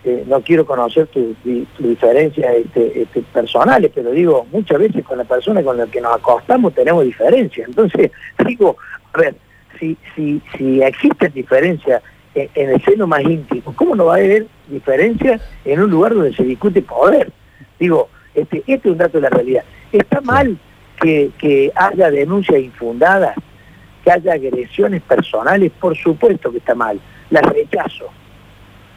eh, 0.07 0.25
no 0.25 0.41
quiero 0.41 0.65
conocer 0.65 1.09
tus 1.09 1.37
tu 1.43 1.89
diferencias 1.89 2.55
este, 2.55 3.03
este, 3.03 3.23
personales, 3.23 3.91
pero 3.93 4.13
digo, 4.13 4.47
muchas 4.53 4.79
veces 4.79 5.05
con 5.05 5.19
la 5.19 5.25
persona 5.25 5.65
con 5.65 5.77
la 5.77 5.87
que 5.89 6.01
nos 6.01 6.15
acostamos 6.15 6.73
tenemos 6.75 7.05
diferencias. 7.05 7.69
Entonces, 7.69 8.13
digo, 8.47 8.77
a 9.13 9.19
ver, 9.19 9.35
si, 9.81 9.97
si, 10.15 10.41
si 10.57 10.81
existen 10.81 11.33
diferencias 11.33 12.05
en, 12.37 12.71
el 12.71 12.81
seno 12.85 13.09
más 13.09 13.23
íntimo, 13.23 13.75
¿cómo 13.75 13.97
no 13.97 14.05
va 14.05 14.15
a 14.15 14.19
haber 14.19 14.47
diferencias 14.69 15.43
en 15.65 15.81
un 15.81 15.91
lugar 15.91 16.15
donde 16.15 16.33
se 16.35 16.45
discute 16.45 16.83
poder? 16.83 17.33
Digo, 17.81 18.09
este, 18.33 18.59
este 18.59 18.89
es 18.89 18.93
un 18.93 18.99
dato 18.99 19.19
de 19.19 19.23
la 19.23 19.31
realidad. 19.31 19.65
Está 19.91 20.21
mal 20.21 20.57
que, 21.01 21.33
que 21.37 21.73
haya 21.75 22.13
denuncias 22.13 22.61
infundadas, 22.61 23.35
que 24.05 24.13
haya 24.13 24.35
agresiones 24.35 25.03
personales, 25.03 25.73
por 25.81 25.97
supuesto 25.97 26.53
que 26.53 26.59
está 26.59 26.77
mal 26.77 27.01
la 27.31 27.41
rechazo. 27.41 28.09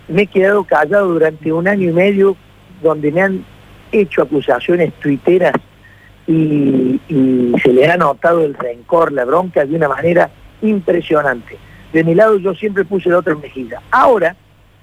Me 0.10 0.24
he 0.24 0.28
quedado 0.28 0.64
callado 0.64 1.08
durante 1.08 1.54
un 1.54 1.68
año 1.68 1.90
y 1.90 1.94
medio 1.94 2.36
donde 2.82 3.12
me 3.12 3.22
han 3.22 3.46
hecho 3.92 4.24
acusaciones 4.24 4.94
tuiteras 4.94 5.54
y, 6.28 7.00
se 7.64 7.74
le 7.74 7.90
ha 7.90 7.98
notado 7.98 8.44
el 8.46 8.54
rencor, 8.54 9.12
la 9.12 9.26
bronca 9.26 9.66
de 9.66 9.76
una 9.76 9.90
manera 9.90 10.30
impresionante. 10.62 11.58
De 11.92 12.04
mi 12.04 12.14
lado 12.14 12.38
yo 12.38 12.54
siempre 12.54 12.86
puse 12.86 13.10
la 13.10 13.18
otra 13.18 13.36
mejilla. 13.36 13.82
Ahora, 13.92 14.36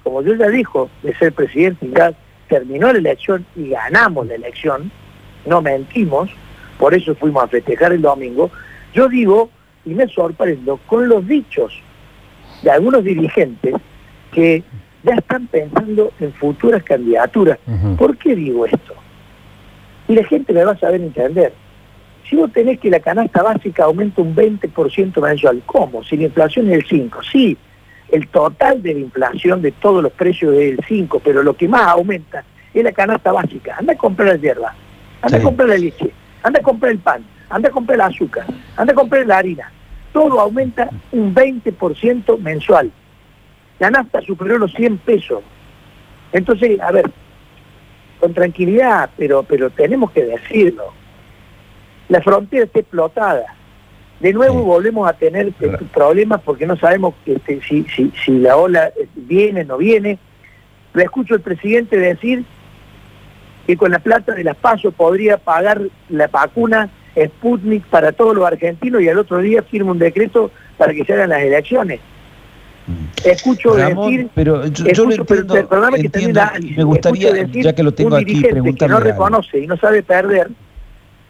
como 0.03 0.21
yo 0.21 0.35
ya 0.35 0.49
dijo 0.49 0.89
de 1.03 1.15
ser 1.15 1.33
presidente 1.33 1.89
ya 1.95 2.13
terminó 2.49 2.91
la 2.91 2.99
elección 2.99 3.45
y 3.55 3.69
ganamos 3.69 4.27
la 4.27 4.35
elección, 4.35 4.91
no 5.45 5.61
mentimos, 5.61 6.29
por 6.77 6.93
eso 6.93 7.15
fuimos 7.15 7.43
a 7.43 7.47
festejar 7.47 7.93
el 7.93 8.01
domingo, 8.01 8.51
yo 8.93 9.07
digo, 9.07 9.49
y 9.85 9.93
me 9.93 10.07
sorprendo, 10.07 10.79
con 10.85 11.07
los 11.07 11.25
dichos 11.27 11.73
de 12.61 12.71
algunos 12.71 13.03
dirigentes 13.03 13.75
que 14.31 14.63
ya 15.03 15.15
están 15.15 15.47
pensando 15.47 16.11
en 16.19 16.33
futuras 16.33 16.83
candidaturas. 16.83 17.59
¿Por 17.97 18.17
qué 18.17 18.35
digo 18.35 18.65
esto? 18.65 18.93
Y 20.07 20.15
la 20.15 20.23
gente 20.25 20.53
me 20.53 20.63
va 20.63 20.71
a 20.71 20.77
saber 20.77 21.01
entender. 21.01 21.53
Si 22.29 22.35
vos 22.35 22.51
tenés 22.51 22.79
que 22.79 22.89
la 22.89 22.99
canasta 22.99 23.41
básica 23.41 23.85
aumenta 23.85 24.21
un 24.21 24.35
20% 24.35 25.21
mensual, 25.21 25.61
¿cómo? 25.65 26.03
Si 26.03 26.17
la 26.17 26.23
inflación 26.23 26.67
es 26.67 26.79
el 26.79 26.85
5, 26.87 27.19
sí, 27.31 27.57
el 28.09 28.27
total 28.27 28.81
de 28.81 28.93
la 28.93 28.99
inflación 28.99 29.61
de 29.61 29.71
todos 29.71 30.03
los 30.03 30.11
precios 30.11 30.53
es 30.55 30.73
el 30.73 30.79
5, 30.85 31.21
pero 31.23 31.43
lo 31.43 31.55
que 31.55 31.67
más 31.67 31.87
aumenta 31.87 32.43
es 32.73 32.83
la 32.83 32.91
canasta 32.91 33.31
básica. 33.31 33.77
Anda 33.77 33.93
a 33.93 33.97
comprar 33.97 34.29
la 34.29 34.35
hierba, 34.35 34.75
anda 35.21 35.37
a 35.37 35.41
comprar 35.41 35.69
la 35.69 35.77
leche, 35.77 36.11
anda 36.43 36.59
a 36.59 36.63
comprar 36.63 36.91
el 36.91 36.99
pan, 36.99 37.23
anda 37.49 37.69
a 37.69 37.71
comprar 37.71 37.95
el 37.95 38.01
azúcar, 38.01 38.45
anda 38.75 38.91
a 38.91 38.95
comprar 38.95 39.25
la 39.25 39.37
harina 39.37 39.71
todo 40.17 40.39
aumenta 40.39 40.89
un 41.11 41.35
20% 41.35 42.39
mensual. 42.39 42.91
La 43.79 43.91
nafta 43.91 44.21
superó 44.21 44.57
los 44.57 44.73
100 44.73 44.97
pesos. 44.99 45.43
Entonces, 46.31 46.79
a 46.79 46.91
ver, 46.91 47.09
con 48.19 48.33
tranquilidad, 48.33 49.09
pero, 49.17 49.43
pero 49.43 49.69
tenemos 49.69 50.11
que 50.11 50.25
decirlo. 50.25 50.93
La 52.09 52.21
frontera 52.21 52.65
está 52.65 52.79
explotada. 52.79 53.45
De 54.19 54.33
nuevo 54.33 54.63
volvemos 54.63 55.07
a 55.07 55.13
tener 55.13 55.53
problemas 55.93 56.41
porque 56.41 56.65
no 56.65 56.75
sabemos 56.75 57.13
este, 57.25 57.61
si, 57.61 57.83
si, 57.83 58.11
si 58.25 58.39
la 58.39 58.57
ola 58.57 58.91
viene 59.15 59.61
o 59.61 59.65
no 59.65 59.77
viene. 59.77 60.17
Le 60.93 61.03
escucho 61.03 61.35
al 61.35 61.41
presidente 61.41 61.97
decir 61.97 62.43
que 63.67 63.77
con 63.77 63.91
la 63.91 63.99
plata 63.99 64.33
de 64.33 64.43
las 64.43 64.55
pasos 64.55 64.93
podría 64.93 65.37
pagar 65.37 65.81
la 66.09 66.27
vacuna 66.27 66.89
Sputnik 67.25 67.83
para 67.85 68.11
todos 68.11 68.35
los 68.35 68.45
argentinos 68.45 69.01
y 69.01 69.09
al 69.09 69.17
otro 69.17 69.39
día 69.39 69.61
firma 69.63 69.91
un 69.91 69.99
decreto 69.99 70.51
para 70.77 70.93
que 70.93 71.03
se 71.03 71.13
hagan 71.13 71.29
las 71.29 71.41
elecciones. 71.41 71.99
Mm. 72.87 73.27
Escucho 73.27 73.75
decir, 73.75 74.29
pero 74.33 74.65
yo, 74.67 75.05
lo 75.05 75.11
entiendo, 75.95 76.41
que 76.53 76.75
me 76.77 76.83
gustaría, 76.83 77.45
ya 77.45 77.73
que 77.73 77.83
lo 77.83 77.93
tengo 77.93 78.15
aquí, 78.15 78.41
preguntarle 78.41 78.77
que 78.77 78.87
no 78.87 78.99
reconoce 78.99 79.59
y 79.59 79.67
no 79.67 79.75
sabe 79.77 80.03
perder, 80.03 80.49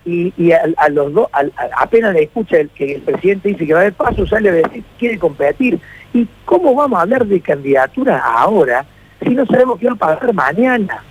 y, 0.06 0.52
a, 0.52 0.90
los 0.90 1.14
dos, 1.14 1.28
apenas 1.78 2.14
le 2.14 2.24
escucha 2.24 2.58
el, 2.58 2.70
que 2.70 2.96
el 2.96 3.02
presidente 3.02 3.50
dice 3.50 3.66
que 3.66 3.74
va 3.74 3.80
a 3.80 3.82
haber 3.82 3.94
paso, 3.94 4.26
sale 4.26 4.50
a 4.50 4.54
decir 4.54 4.84
quiere 4.98 5.20
competir. 5.20 5.80
¿Y 6.14 6.28
cómo 6.46 6.74
vamos 6.74 6.98
a 6.98 7.02
hablar 7.02 7.26
de 7.26 7.42
candidatura 7.42 8.20
ahora 8.20 8.86
si 9.22 9.32
no 9.32 9.46
sabemos 9.46 9.80
qué 9.80 9.88
va 9.88 9.94
a 9.94 9.96
pasar 9.96 10.34
mañana? 10.34 11.04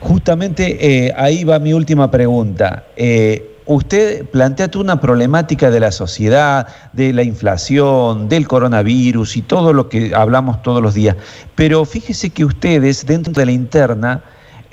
Justamente 0.00 1.06
eh, 1.06 1.12
ahí 1.16 1.44
va 1.44 1.58
mi 1.58 1.72
última 1.72 2.10
pregunta. 2.10 2.86
Eh, 2.96 3.53
usted 3.66 4.26
plantea 4.26 4.70
una 4.76 5.00
problemática 5.00 5.70
de 5.70 5.80
la 5.80 5.92
sociedad, 5.92 6.66
de 6.92 7.12
la 7.12 7.22
inflación, 7.22 8.28
del 8.28 8.46
coronavirus 8.46 9.36
y 9.36 9.42
todo 9.42 9.72
lo 9.72 9.88
que 9.88 10.14
hablamos 10.14 10.62
todos 10.62 10.82
los 10.82 10.94
días, 10.94 11.16
pero 11.54 11.84
fíjese 11.84 12.30
que 12.30 12.44
ustedes 12.44 13.06
dentro 13.06 13.32
de 13.32 13.46
la 13.46 13.52
interna 13.52 14.22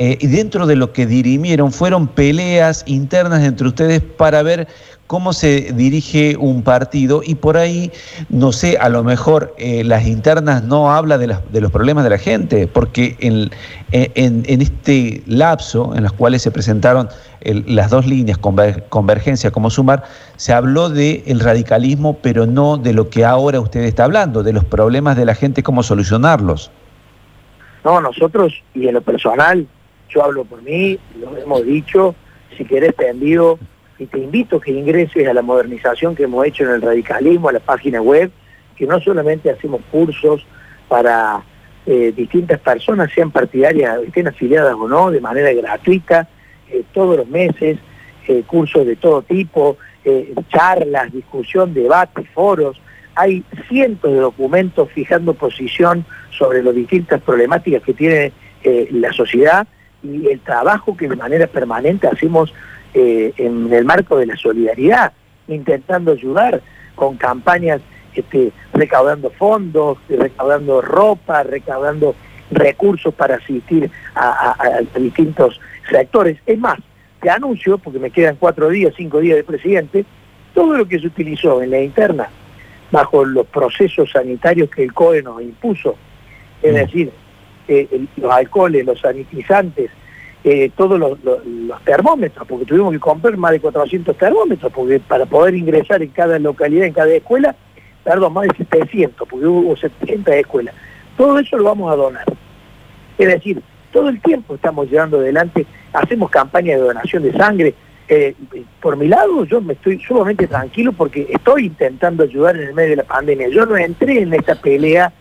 eh, 0.03 0.17
dentro 0.27 0.65
de 0.65 0.75
lo 0.75 0.93
que 0.93 1.05
dirimieron 1.05 1.71
fueron 1.71 2.07
peleas 2.07 2.83
internas 2.87 3.43
entre 3.43 3.67
ustedes 3.67 4.01
para 4.01 4.41
ver 4.41 4.67
cómo 5.05 5.31
se 5.31 5.73
dirige 5.73 6.35
un 6.37 6.63
partido. 6.63 7.21
Y 7.23 7.35
por 7.35 7.55
ahí, 7.55 7.91
no 8.29 8.51
sé, 8.51 8.77
a 8.77 8.89
lo 8.89 9.03
mejor 9.03 9.53
eh, 9.59 9.83
las 9.83 10.07
internas 10.07 10.63
no 10.63 10.91
habla 10.91 11.19
de, 11.19 11.27
los 11.27 11.71
problemas 11.71 12.03
de 12.03 12.09
la 12.09 12.17
gente, 12.17 12.65
porque 12.65 13.15
en, 13.19 13.51
este 13.91 15.21
lapso 15.27 15.93
en 15.95 16.01
los 16.01 16.13
cuales 16.13 16.41
se 16.41 16.49
presentaron 16.49 17.07
las 17.43 17.89
dos 17.89 18.05
líneas, 18.05 18.37
convergencia 18.37 19.51
como 19.51 19.69
sumar, 19.69 20.03
se 20.35 20.53
habló 20.53 20.89
del 20.89 21.23
el 21.25 21.39
radicalismo, 21.39 22.17
pero 22.21 22.45
no 22.45 22.77
de 22.77 22.93
lo 22.93 23.09
que 23.09 23.25
ahora 23.25 23.59
usted 23.59 23.81
está 23.81 24.03
hablando, 24.03 24.43
de 24.43 24.53
los 24.53 24.65
problemas 24.65 25.17
de 25.17 25.25
la 25.25 25.35
gente, 25.35 25.63
cómo 25.63 25.83
solucionarlos. 25.83 26.71
No, 27.83 27.99
nosotros, 27.99 28.53
y 28.73 28.87
en 28.87 28.93
lo 28.93 29.01
personal, 29.01 29.67
yo 30.09 30.23
hablo 30.23 30.45
por 30.45 30.61
mí, 30.61 30.99
lo 31.19 31.35
hemos 31.37 31.65
dicho, 31.65 32.15
si 32.57 32.65
querés 32.65 32.95
te 32.95 33.09
envío 33.09 33.57
y 33.97 34.05
te 34.05 34.19
invito 34.19 34.59
que 34.59 34.71
ingreses 34.71 35.27
a 35.27 35.33
la 35.33 35.41
modernización 35.41 36.15
que 36.15 36.23
hemos 36.23 36.45
hecho 36.45 36.63
en 36.63 36.71
el 36.71 36.81
radicalismo, 36.81 37.49
a 37.49 37.53
la 37.53 37.59
página 37.59 38.01
web, 38.01 38.31
que 38.75 38.85
no 38.85 38.99
solamente 38.99 39.49
hacemos 39.49 39.81
cursos 39.91 40.45
para 40.87 41.43
eh, 41.85 42.13
distintas 42.15 42.59
personas, 42.59 43.11
sean 43.13 43.31
partidarias, 43.31 43.99
estén 44.03 44.27
afiliadas 44.27 44.75
o 44.75 44.87
no, 44.87 45.09
de 45.09 45.21
manera 45.21 45.51
gratuita, 45.53 46.27
eh, 46.71 46.83
todos 46.93 47.17
los 47.17 47.27
meses, 47.27 47.77
eh, 48.27 48.43
cursos 48.45 48.85
de 48.85 48.95
todo 48.95 49.21
tipo, 49.21 49.77
charlas, 50.49 51.13
discusión, 51.13 51.75
debates, 51.75 52.27
foros. 52.29 52.81
Hay 53.13 53.43
cientos 53.69 54.11
de 54.11 54.17
documentos 54.17 54.89
fijando 54.91 55.35
posición 55.35 56.05
sobre 56.31 56.63
las 56.63 56.73
distintas 56.73 57.21
problemáticas 57.21 57.83
que 57.83 57.93
tiene 57.93 58.31
la 58.63 59.13
sociedad 59.13 59.67
y 60.03 60.27
el 60.27 60.39
trabajo 60.39 60.97
que 60.97 61.07
de 61.07 61.15
manera 61.15 61.47
permanente 61.47 62.07
hacemos 62.07 62.53
eh, 62.93 63.33
en 63.37 63.71
el 63.71 63.85
marco 63.85 64.17
de 64.17 64.25
la 64.25 64.35
solidaridad, 64.35 65.13
intentando 65.47 66.11
ayudar 66.11 66.61
con 66.95 67.17
campañas 67.17 67.81
este, 68.13 68.51
recaudando 68.73 69.29
fondos, 69.29 69.97
recaudando 70.09 70.81
ropa, 70.81 71.43
recaudando 71.43 72.15
recursos 72.51 73.13
para 73.13 73.35
asistir 73.35 73.89
a, 74.13 74.81
distintos 74.97 75.61
sectores. 75.89 76.37
Es 76.45 76.59
más, 76.59 76.79
te 77.21 77.29
anuncio, 77.29 77.77
porque 77.77 77.99
me 77.99 78.11
quedan 78.11 78.35
cuatro 78.37 78.69
días, 78.69 78.93
cinco 78.95 79.19
días 79.19 79.37
de 79.37 79.43
presidente, 79.43 80.05
todo 80.53 80.77
lo 80.77 80.87
que 80.87 80.99
se 80.99 81.07
utilizó 81.07 81.61
en 81.61 81.71
la 81.71 81.81
interna 81.81 82.29
bajo 82.91 83.23
los 83.23 83.47
procesos 83.47 84.11
sanitarios 84.11 84.69
que 84.69 84.83
el 84.83 84.93
COE 84.93 85.23
nos 85.23 85.41
impuso, 85.41 85.95
es 86.61 86.73
mm. 86.73 86.75
decir, 86.75 87.11
eh, 87.67 88.05
los 88.17 88.31
alcoholes, 88.31 88.85
los 88.85 88.99
sanitizantes, 88.99 89.91
eh, 90.43 90.71
todos 90.75 90.99
los, 90.99 91.17
termómetros, 91.85 92.47
porque 92.47 92.65
tuvimos 92.65 92.91
que 92.91 92.99
comprar 92.99 93.37
más 93.37 93.51
de 93.51 93.59
400 93.61 94.17
termómetros, 94.17 94.71
porque 94.73 94.99
para 94.99 95.25
poder 95.25 95.55
ingresar 95.55 96.01
en 96.01 96.09
cada 96.09 96.39
localidad, 96.39 96.87
en 96.87 96.93
cada 96.93 97.13
escuela, 97.13 97.55
perdón, 98.03 98.33
más 98.33 98.47
de 98.47 98.57
700, 98.57 99.27
porque 99.27 99.45
hubo 99.45 99.75
700 99.77 100.33
escuelas. 100.33 100.75
Todo 101.15 101.37
eso 101.39 101.57
lo 101.57 101.65
vamos 101.65 101.91
a 101.91 101.95
donar. 101.95 102.25
Es 103.17 103.27
decir, 103.27 103.61
todo 103.91 104.09
el 104.09 104.21
tiempo 104.21 104.55
estamos 104.55 104.89
llevando 104.89 105.17
adelante, 105.17 105.65
hacemos 105.93 106.29
campañas 106.29 106.79
de 106.79 106.85
donación 106.85 107.23
de 107.23 107.33
sangre. 107.33 107.73
Eh, 108.07 108.35
por 108.81 108.97
mi 108.97 109.07
lado, 109.07 109.45
yo 109.45 109.61
me 109.61 109.73
estoy 109.73 109.99
sumamente 109.99 110.47
tranquilo 110.47 110.91
porque 110.91 111.27
estoy 111.29 111.67
intentando 111.67 112.23
ayudar 112.23 112.57
en 112.57 112.69
el 112.69 112.73
medio 112.73 112.91
de 112.91 112.95
la 112.97 113.03
pandemia. 113.03 113.47
Yo 113.49 113.65
no 113.65 113.77
entré 113.77 114.21
en 114.21 114.33
esta 114.33 114.55
pelea 114.55 115.13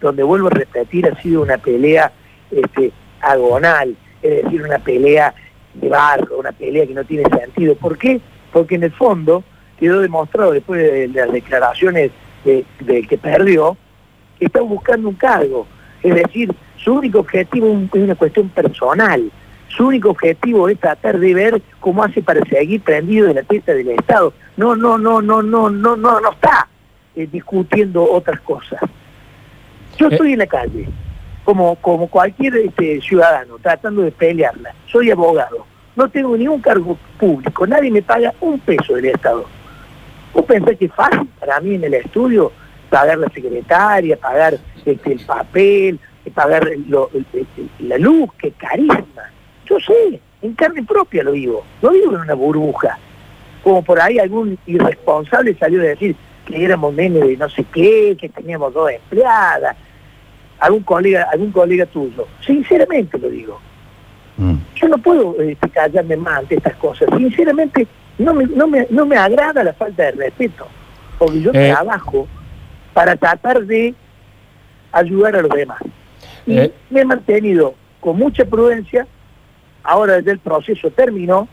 donde 0.00 0.22
vuelvo 0.22 0.46
a 0.48 0.50
repetir, 0.50 1.06
ha 1.06 1.20
sido 1.20 1.42
una 1.42 1.58
pelea 1.58 2.12
este, 2.50 2.92
agonal, 3.20 3.96
es 4.22 4.44
decir, 4.44 4.62
una 4.62 4.78
pelea 4.78 5.34
de 5.74 5.88
barro, 5.88 6.38
una 6.38 6.52
pelea 6.52 6.86
que 6.86 6.94
no 6.94 7.04
tiene 7.04 7.28
sentido. 7.28 7.74
¿Por 7.74 7.98
qué? 7.98 8.20
Porque 8.52 8.76
en 8.76 8.84
el 8.84 8.92
fondo 8.92 9.44
quedó 9.78 10.00
demostrado 10.00 10.52
después 10.52 10.80
de 10.80 11.08
las 11.08 11.32
declaraciones 11.32 12.10
de, 12.44 12.64
que 13.08 13.18
perdió, 13.18 13.76
que 14.38 14.46
está 14.46 14.60
buscando 14.60 15.08
un 15.08 15.14
cargo. 15.14 15.66
Es 16.02 16.14
decir, 16.14 16.54
su 16.76 16.94
único 16.94 17.20
objetivo 17.20 17.66
es 17.92 18.02
una 18.02 18.14
cuestión 18.14 18.48
personal. 18.48 19.30
Su 19.68 19.88
único 19.88 20.10
objetivo 20.10 20.68
es 20.68 20.78
tratar 20.78 21.18
de 21.18 21.34
ver 21.34 21.62
cómo 21.80 22.02
hace 22.02 22.22
para 22.22 22.44
seguir 22.46 22.80
prendido 22.80 23.26
de 23.26 23.34
la 23.34 23.42
testa 23.42 23.74
del 23.74 23.90
Estado. 23.90 24.32
No, 24.56 24.74
no, 24.74 24.96
no, 24.98 25.20
no, 25.20 25.42
no, 25.42 25.70
no, 25.70 25.96
no, 25.96 26.20
no 26.20 26.32
está 26.32 26.68
eh, 27.14 27.28
discutiendo 27.30 28.02
otras 28.04 28.40
cosas. 28.40 28.80
Yo 29.98 30.06
eh. 30.06 30.10
estoy 30.12 30.32
en 30.32 30.38
la 30.38 30.46
calle, 30.46 30.88
como, 31.44 31.76
como 31.76 32.08
cualquier 32.08 32.56
este, 32.56 33.00
ciudadano, 33.00 33.58
tratando 33.60 34.02
de 34.02 34.12
pelearla. 34.12 34.74
Soy 34.86 35.10
abogado, 35.10 35.66
no 35.96 36.08
tengo 36.08 36.36
ningún 36.36 36.60
cargo 36.60 36.96
público, 37.18 37.66
nadie 37.66 37.90
me 37.90 38.02
paga 38.02 38.32
un 38.40 38.58
peso 38.60 38.94
del 38.94 39.06
Estado. 39.06 39.44
¿Vos 40.32 40.44
pensás 40.44 40.76
que 40.76 40.84
es 40.86 40.92
fácil 40.92 41.28
para 41.40 41.60
mí 41.60 41.74
en 41.74 41.84
el 41.84 41.94
estudio 41.94 42.52
pagar 42.88 43.18
la 43.18 43.28
secretaria, 43.28 44.16
pagar 44.16 44.58
este, 44.84 45.12
el 45.12 45.20
papel, 45.20 46.00
pagar 46.34 46.70
la 47.80 47.98
luz, 47.98 48.30
que 48.34 48.52
carísima? 48.52 49.30
Yo 49.66 49.78
sé, 49.80 50.20
en 50.42 50.54
carne 50.54 50.82
propia 50.82 51.22
lo 51.22 51.32
digo, 51.32 51.64
no 51.82 51.90
digo 51.90 52.14
en 52.14 52.20
una 52.20 52.34
burbuja. 52.34 52.98
Como 53.62 53.82
por 53.82 54.00
ahí 54.00 54.18
algún 54.18 54.58
irresponsable 54.66 55.56
salió 55.58 55.80
a 55.80 55.84
decir 55.84 56.16
que 56.46 56.64
éramos 56.64 56.94
nene 56.94 57.20
de 57.20 57.36
no 57.36 57.48
sé 57.48 57.64
qué, 57.72 58.16
que 58.18 58.28
teníamos 58.28 58.72
dos 58.72 58.90
empleadas, 58.90 59.76
algún 60.60 60.82
colega, 60.82 61.28
algún 61.30 61.52
colega 61.52 61.86
tuyo. 61.86 62.26
Sinceramente 62.44 63.18
lo 63.18 63.28
digo. 63.28 63.60
Mm. 64.38 64.54
Yo 64.76 64.88
no 64.88 64.98
puedo 64.98 65.40
este, 65.40 65.68
callarme 65.68 66.16
más 66.16 66.38
ante 66.38 66.56
estas 66.56 66.76
cosas. 66.76 67.08
Sinceramente, 67.16 67.86
no 68.18 68.32
me, 68.32 68.46
no, 68.46 68.66
me, 68.66 68.86
no 68.90 69.04
me 69.04 69.16
agrada 69.16 69.64
la 69.64 69.72
falta 69.72 70.04
de 70.04 70.12
respeto. 70.12 70.66
Porque 71.18 71.40
yo 71.42 71.50
eh. 71.52 71.72
trabajo 71.72 72.28
para 72.94 73.16
tratar 73.16 73.64
de 73.66 73.94
ayudar 74.92 75.36
a 75.36 75.42
los 75.42 75.50
demás. 75.50 75.80
Y 76.46 76.58
eh. 76.58 76.72
me 76.90 77.00
he 77.00 77.04
mantenido 77.04 77.74
con 78.00 78.16
mucha 78.16 78.44
prudencia. 78.44 79.06
Ahora 79.82 80.14
desde 80.14 80.32
el 80.32 80.38
proceso 80.38 80.90
terminó, 80.90 81.48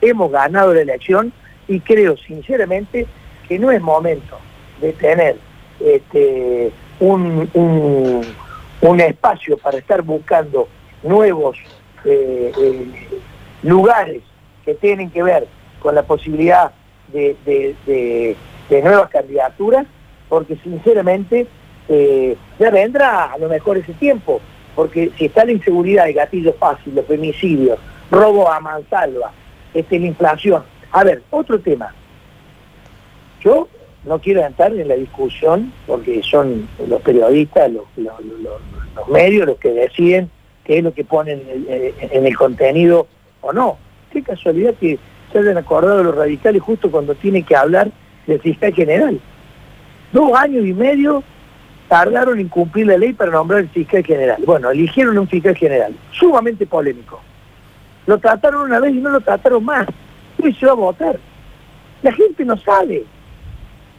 hemos 0.00 0.30
ganado 0.30 0.74
la 0.74 0.80
elección 0.80 1.32
y 1.66 1.80
creo 1.80 2.16
sinceramente 2.16 3.06
que 3.48 3.58
no 3.58 3.70
es 3.70 3.80
momento 3.80 4.38
de 4.80 4.92
tener 4.92 5.36
este, 5.80 6.72
un, 7.00 7.48
un, 8.80 9.00
espacio 9.00 9.56
para 9.58 9.78
estar 9.78 10.02
buscando 10.02 10.68
nuevos 11.02 11.56
eh, 12.04 12.52
eh, 12.60 12.86
lugares 13.62 14.22
que 14.64 14.74
tienen 14.74 15.10
que 15.10 15.22
ver 15.22 15.46
con 15.80 15.94
la 15.94 16.02
posibilidad 16.02 16.72
de, 17.12 18.36
nuevas 18.68 19.08
candidaturas, 19.10 19.86
porque 20.28 20.56
sinceramente 20.56 21.46
eh, 21.88 22.36
ya 22.58 22.70
vendrá 22.70 23.32
a 23.32 23.38
lo 23.38 23.48
mejor 23.48 23.78
ese 23.78 23.94
tiempo, 23.94 24.40
porque 24.74 25.10
si 25.16 25.26
está 25.26 25.44
la 25.44 25.52
inseguridad, 25.52 26.08
el 26.08 26.14
gatillo 26.14 26.52
fácil, 26.54 26.94
los 26.94 27.06
femicidios, 27.06 27.78
robo 28.10 28.50
a 28.50 28.60
mansalva, 28.60 29.32
este, 29.74 29.98
la 29.98 30.06
inflación. 30.06 30.62
A 30.92 31.04
ver, 31.04 31.22
otro 31.30 31.58
tema. 31.60 31.94
Yo 33.40 33.68
no 34.04 34.18
quiero 34.18 34.44
entrar 34.44 34.72
en 34.72 34.88
la 34.88 34.94
discusión 34.94 35.72
porque 35.86 36.22
son 36.22 36.68
los 36.86 37.00
periodistas, 37.02 37.70
los, 37.70 37.84
medios 39.08 39.46
los 39.46 39.58
que 39.58 39.70
deciden 39.70 40.30
qué 40.64 40.78
es 40.78 40.84
lo 40.84 40.92
que 40.92 41.04
ponen 41.04 41.42
en 41.68 42.26
el, 42.26 42.36
contenido 42.36 43.06
o 43.40 43.52
no. 43.52 43.78
Qué 44.12 44.22
casualidad 44.22 44.74
que 44.74 44.98
se 45.32 45.38
hayan 45.38 45.58
acordado 45.58 46.02
los 46.02 46.14
radicales 46.14 46.62
justo 46.62 46.90
cuando 46.90 47.14
tiene 47.14 47.42
que 47.42 47.56
hablar 47.56 47.90
del 48.26 48.40
fiscal 48.40 48.74
general. 48.74 49.20
Dos 50.12 50.32
años 50.34 50.66
y 50.66 50.72
medio 50.72 51.22
tardaron 51.88 52.38
en 52.38 52.48
cumplir 52.48 52.86
la 52.86 52.98
ley 52.98 53.14
para 53.14 53.32
nombrar 53.32 53.60
el 53.60 53.68
fiscal 53.70 54.04
general. 54.04 54.42
Bueno, 54.44 54.70
eligieron 54.70 55.18
un 55.18 55.26
fiscal 55.26 55.56
general, 55.56 55.94
sumamente 56.12 56.66
polémico. 56.66 57.20
Lo 58.06 58.18
trataron 58.18 58.62
una 58.62 58.78
vez 58.80 58.94
y 58.94 58.98
no 58.98 59.10
lo 59.10 59.20
trataron 59.20 59.64
más. 59.64 59.86
Y 60.42 60.52
se 60.52 60.66
va 60.66 60.72
a 60.72 60.76
votar. 60.76 61.18
La 62.02 62.12
gente 62.12 62.44
no 62.44 62.56
sabe. 62.56 63.04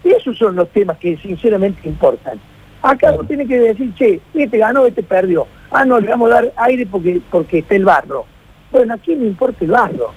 Esos 0.04 0.38
son 0.38 0.56
los 0.56 0.70
temas 0.70 0.98
que 0.98 1.18
sinceramente 1.18 1.88
importan. 1.88 2.40
Acá 2.82 3.12
uno 3.12 3.26
tiene 3.26 3.46
que 3.46 3.60
decir, 3.60 3.94
che, 3.96 4.22
este 4.34 4.58
ganó, 4.58 4.86
este 4.86 5.04
perdió. 5.04 5.48
Ah, 5.70 5.84
no, 5.84 6.00
le 6.00 6.08
vamos 6.08 6.32
a 6.32 6.36
dar 6.36 6.54
aire 6.58 6.86
porque, 6.86 7.22
porque 7.30 7.60
está 7.60 7.76
el 7.76 7.86
barro. 7.86 8.26
Bueno, 8.72 8.94
aquí 8.94 9.16
no 9.16 9.26
importa 9.26 9.66
el 9.66 9.72
barro. 9.72 10.14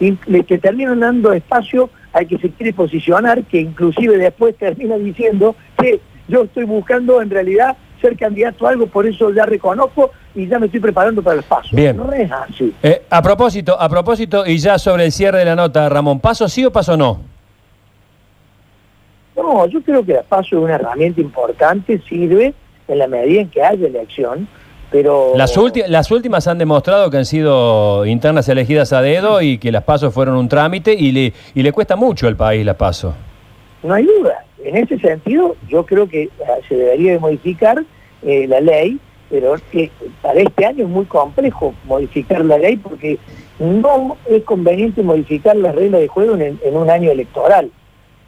Y 0.00 0.16
le 0.26 0.44
que 0.44 0.58
terminan 0.58 1.00
dando 1.00 1.32
espacio 1.32 1.90
al 2.12 2.26
que 2.26 2.38
se 2.38 2.50
quiere 2.50 2.72
posicionar, 2.72 3.44
que 3.44 3.60
inclusive 3.60 4.16
después 4.16 4.56
termina 4.56 4.96
diciendo 4.96 5.54
que 5.78 6.00
yo 6.28 6.44
estoy 6.44 6.64
buscando 6.64 7.20
en 7.20 7.30
realidad 7.30 7.76
ser 8.00 8.16
candidato 8.16 8.66
a 8.66 8.70
algo, 8.70 8.86
por 8.86 9.06
eso 9.06 9.32
ya 9.32 9.46
reconozco 9.46 10.10
y 10.34 10.46
ya 10.46 10.58
me 10.58 10.66
estoy 10.66 10.80
preparando 10.80 11.22
para 11.22 11.36
el 11.36 11.42
paso. 11.42 11.70
Bien. 11.72 11.96
No 11.96 12.12
es 12.12 12.30
así. 12.30 12.74
Eh, 12.82 13.02
a 13.08 13.22
propósito, 13.22 13.80
a 13.80 13.88
propósito, 13.88 14.46
y 14.46 14.58
ya 14.58 14.78
sobre 14.78 15.06
el 15.06 15.12
cierre 15.12 15.38
de 15.38 15.46
la 15.46 15.56
nota, 15.56 15.88
Ramón, 15.88 16.20
¿paso 16.20 16.48
sí 16.48 16.64
o 16.64 16.70
paso 16.70 16.96
no? 16.96 17.20
No, 19.36 19.66
yo 19.66 19.82
creo 19.82 20.04
que 20.04 20.12
el 20.12 20.24
paso 20.24 20.56
es 20.56 20.62
una 20.62 20.74
herramienta 20.74 21.20
importante, 21.20 22.00
sirve 22.08 22.54
en 22.88 22.98
la 22.98 23.06
medida 23.06 23.42
en 23.42 23.50
que 23.50 23.62
haya 23.62 23.86
elección, 23.86 24.48
pero... 24.90 25.32
Las, 25.36 25.54
las 25.88 26.10
últimas 26.10 26.46
han 26.48 26.58
demostrado 26.58 27.10
que 27.10 27.18
han 27.18 27.26
sido 27.26 28.06
internas 28.06 28.48
elegidas 28.48 28.92
a 28.92 29.02
dedo 29.02 29.42
y 29.42 29.58
que 29.58 29.72
las 29.72 29.84
pasos 29.84 30.12
fueron 30.12 30.36
un 30.36 30.48
trámite 30.48 30.94
y 30.94 31.12
le, 31.12 31.32
y 31.54 31.62
le 31.62 31.72
cuesta 31.72 31.96
mucho 31.96 32.28
al 32.28 32.36
país 32.36 32.64
la 32.64 32.74
paso. 32.74 33.14
No 33.82 33.94
hay 33.94 34.04
duda. 34.04 34.45
En 34.66 34.76
ese 34.76 34.98
sentido, 34.98 35.54
yo 35.68 35.86
creo 35.86 36.08
que 36.08 36.24
eh, 36.24 36.30
se 36.68 36.74
debería 36.74 37.12
de 37.12 37.18
modificar 37.20 37.84
eh, 38.22 38.46
la 38.48 38.60
ley, 38.60 38.98
pero 39.30 39.54
para 40.20 40.40
este 40.40 40.66
año 40.66 40.84
es 40.84 40.90
muy 40.90 41.04
complejo 41.04 41.72
modificar 41.84 42.44
la 42.44 42.58
ley 42.58 42.76
porque 42.76 43.18
no 43.60 44.16
es 44.28 44.42
conveniente 44.42 45.04
modificar 45.04 45.56
las 45.56 45.72
reglas 45.72 46.00
de 46.00 46.08
juego 46.08 46.36
en 46.36 46.76
un 46.76 46.90
año 46.90 47.12
electoral. 47.12 47.70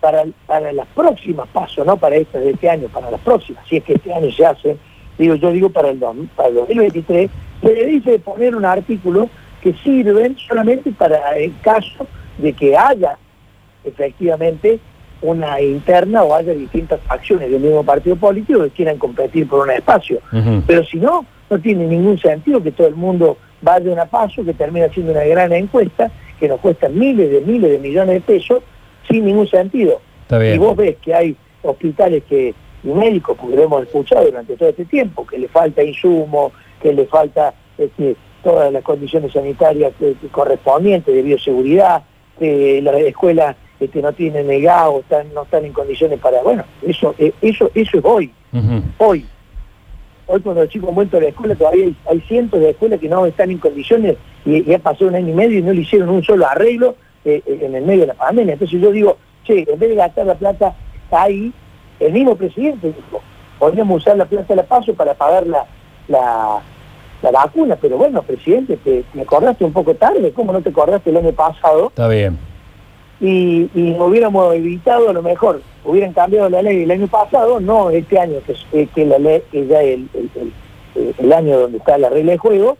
Para, 0.00 0.26
para 0.46 0.72
las 0.72 0.86
próximas 0.94 1.48
pasos, 1.48 1.84
no 1.84 1.96
para 1.96 2.14
estas 2.14 2.40
de 2.44 2.50
este 2.50 2.70
año, 2.70 2.86
para 2.86 3.10
las 3.10 3.20
próximas, 3.20 3.66
si 3.68 3.78
es 3.78 3.82
que 3.82 3.94
este 3.94 4.14
año 4.14 4.30
se 4.30 4.46
hace, 4.46 4.76
digo, 5.18 5.34
yo 5.34 5.50
digo 5.50 5.70
para 5.70 5.90
el, 5.90 5.98
para 6.36 6.50
el 6.50 6.54
2023, 6.54 7.28
se 7.60 7.74
le 7.74 7.84
dice 7.84 8.20
poner 8.20 8.54
un 8.54 8.64
artículo 8.64 9.28
que 9.60 9.72
sirven 9.82 10.36
solamente 10.38 10.92
para 10.92 11.36
el 11.36 11.52
caso 11.62 12.06
de 12.38 12.52
que 12.52 12.76
haya 12.76 13.18
efectivamente 13.82 14.78
una 15.20 15.60
interna 15.60 16.22
o 16.22 16.34
haya 16.34 16.52
distintas 16.52 17.00
facciones 17.00 17.50
del 17.50 17.60
mismo 17.60 17.82
partido 17.82 18.16
político 18.16 18.62
que 18.62 18.70
quieran 18.70 18.98
competir 18.98 19.48
por 19.48 19.66
un 19.66 19.70
espacio. 19.70 20.20
Pero 20.66 20.84
si 20.84 20.98
no, 20.98 21.26
no 21.50 21.58
tiene 21.58 21.86
ningún 21.86 22.18
sentido 22.18 22.62
que 22.62 22.72
todo 22.72 22.86
el 22.86 22.94
mundo 22.94 23.36
vaya 23.60 23.90
a 23.90 23.92
una 23.92 24.06
paso, 24.06 24.44
que 24.44 24.54
termine 24.54 24.88
siendo 24.90 25.12
una 25.12 25.24
gran 25.24 25.52
encuesta, 25.52 26.10
que 26.38 26.48
nos 26.48 26.60
cuesta 26.60 26.88
miles 26.88 27.30
de 27.30 27.40
miles 27.40 27.70
de 27.70 27.78
millones 27.78 28.14
de 28.14 28.20
pesos, 28.20 28.62
sin 29.10 29.24
ningún 29.24 29.48
sentido. 29.48 30.00
Y 30.54 30.58
vos 30.58 30.76
ves 30.76 30.96
que 31.02 31.14
hay 31.14 31.36
hospitales 31.62 32.22
que, 32.28 32.54
y 32.84 32.88
médicos, 32.88 33.36
porque 33.40 33.56
lo 33.56 33.64
hemos 33.64 33.82
escuchado 33.82 34.26
durante 34.26 34.56
todo 34.56 34.68
este 34.68 34.84
tiempo, 34.84 35.26
que 35.26 35.38
le 35.38 35.48
falta 35.48 35.82
insumo, 35.82 36.52
que 36.80 36.92
le 36.92 37.06
falta 37.06 37.54
este, 37.76 38.14
todas 38.42 38.72
las 38.72 38.82
condiciones 38.84 39.32
sanitarias 39.32 39.92
correspondientes 40.30 41.12
de 41.12 41.22
bioseguridad, 41.22 42.02
que 42.38 42.80
las 42.82 42.96
escuelas 43.00 43.56
este, 43.80 44.02
no 44.02 44.12
tienen 44.12 44.46
negado, 44.46 45.00
están, 45.00 45.32
no 45.34 45.42
están 45.42 45.64
en 45.64 45.72
condiciones 45.72 46.18
para... 46.18 46.42
Bueno, 46.42 46.64
eso 46.82 47.14
eh, 47.18 47.32
eso 47.40 47.70
eso 47.74 47.98
es 47.98 48.04
hoy. 48.04 48.32
Hoy. 48.98 49.26
Hoy 50.26 50.40
cuando 50.40 50.62
los 50.62 50.70
chicos 50.70 50.88
han 50.88 50.94
vuelto 50.94 51.16
a 51.16 51.20
la 51.20 51.28
escuela 51.28 51.54
todavía 51.54 51.88
hay, 52.06 52.20
cientos 52.22 52.60
de 52.60 52.70
escuelas 52.70 53.00
que 53.00 53.08
no 53.08 53.24
están 53.24 53.50
en 53.50 53.58
condiciones 53.58 54.16
y, 54.44 54.62
ya 54.64 54.78
pasó 54.78 55.06
un 55.06 55.14
año 55.14 55.28
y 55.28 55.34
medio 55.34 55.58
y 55.58 55.62
no 55.62 55.72
le 55.72 55.82
hicieron 55.82 56.08
un 56.08 56.22
solo 56.22 56.46
arreglo 56.46 56.96
eh, 57.24 57.42
en 57.46 57.74
el 57.74 57.84
medio 57.84 58.02
de 58.02 58.08
la 58.08 58.14
pandemia. 58.14 58.54
Entonces 58.54 58.80
yo 58.80 58.90
digo, 58.90 59.16
che, 59.44 59.64
en 59.68 59.78
vez 59.78 59.90
de 59.90 59.94
gastar 59.94 60.26
la 60.26 60.34
plata 60.34 60.74
ahí, 61.10 61.52
el 62.00 62.12
mismo 62.12 62.36
presidente 62.36 62.88
dijo, 62.88 63.22
podríamos 63.58 64.02
usar 64.02 64.16
la 64.16 64.26
plata 64.26 64.46
de 64.48 64.56
la 64.56 64.62
paso 64.64 64.94
para 64.94 65.14
pagar 65.14 65.46
la, 65.46 65.66
la, 66.08 67.30
vacuna, 67.30 67.76
pero 67.80 67.96
bueno, 67.96 68.22
presidente, 68.22 68.76
te, 68.76 69.04
me 69.14 69.22
acordaste 69.22 69.64
un 69.64 69.72
poco 69.72 69.94
tarde, 69.94 70.32
¿cómo 70.32 70.52
no 70.52 70.60
te 70.60 70.70
acordaste 70.70 71.10
el 71.10 71.16
año 71.18 71.32
pasado? 71.32 71.88
Está 71.88 72.08
bien. 72.08 72.47
Y, 73.20 73.68
y 73.74 73.96
hubiéramos 73.98 74.54
evitado 74.54 75.10
a 75.10 75.12
lo 75.12 75.22
mejor, 75.22 75.60
hubieran 75.84 76.12
cambiado 76.12 76.48
la 76.48 76.62
ley 76.62 76.84
el 76.84 76.90
año 76.90 77.08
pasado, 77.08 77.58
no 77.58 77.90
este 77.90 78.18
año, 78.18 78.36
que, 78.46 78.86
que 78.86 79.06
la 79.06 79.18
ley 79.18 79.42
es 79.52 79.68
ya 79.68 79.82
el, 79.82 80.08
el, 81.18 81.32
año 81.32 81.58
donde 81.58 81.78
está 81.78 81.98
la 81.98 82.10
regla 82.10 82.32
de 82.32 82.38
juego, 82.38 82.76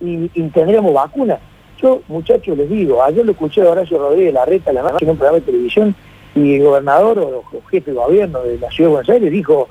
y, 0.00 0.28
tendríamos 0.28 0.94
vacunas. 0.94 1.40
Yo, 1.80 2.00
muchachos, 2.08 2.56
les 2.56 2.70
digo, 2.70 3.02
ayer 3.02 3.24
lo 3.24 3.32
escuché 3.32 3.60
a 3.62 3.70
Horacio 3.70 3.98
Rodríguez 3.98 4.32
la 4.32 4.46
reta 4.46 4.72
la 4.72 4.82
noche 4.82 5.04
en 5.04 5.10
un 5.10 5.16
programa 5.16 5.40
de 5.40 5.44
televisión 5.44 5.94
y 6.34 6.54
el 6.54 6.62
gobernador 6.62 7.18
o, 7.18 7.44
jefe 7.68 7.90
de 7.90 7.96
gobierno 7.96 8.42
de 8.42 8.58
la 8.58 8.70
ciudad 8.70 8.88
de 8.88 8.94
Buenos 8.94 9.10
Aires 9.10 9.30
dijo 9.30 9.68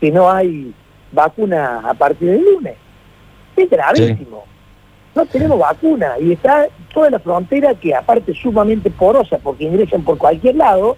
que 0.00 0.12
no 0.12 0.30
hay 0.30 0.72
vacuna 1.10 1.80
a 1.84 1.94
partir 1.94 2.30
del 2.30 2.44
lunes. 2.44 2.76
Es 3.56 3.68
gravísimo. 3.68 4.44
No 5.18 5.26
tenemos 5.26 5.58
vacuna 5.58 6.12
y 6.20 6.30
está 6.30 6.68
toda 6.94 7.10
la 7.10 7.18
frontera 7.18 7.74
que 7.74 7.92
aparte 7.92 8.30
es 8.30 8.38
sumamente 8.38 8.88
porosa 8.88 9.36
porque 9.38 9.64
ingresan 9.64 10.04
por 10.04 10.16
cualquier 10.16 10.54
lado, 10.54 10.96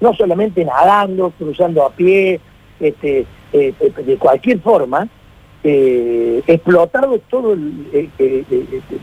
no 0.00 0.12
solamente 0.12 0.64
nadando, 0.64 1.30
cruzando 1.38 1.84
a 1.84 1.90
pie, 1.90 2.40
este, 2.80 3.26
eh, 3.52 3.72
de 4.04 4.16
cualquier 4.16 4.58
forma, 4.58 5.06
eh, 5.62 6.42
explotado 6.48 7.20
todos 7.30 7.56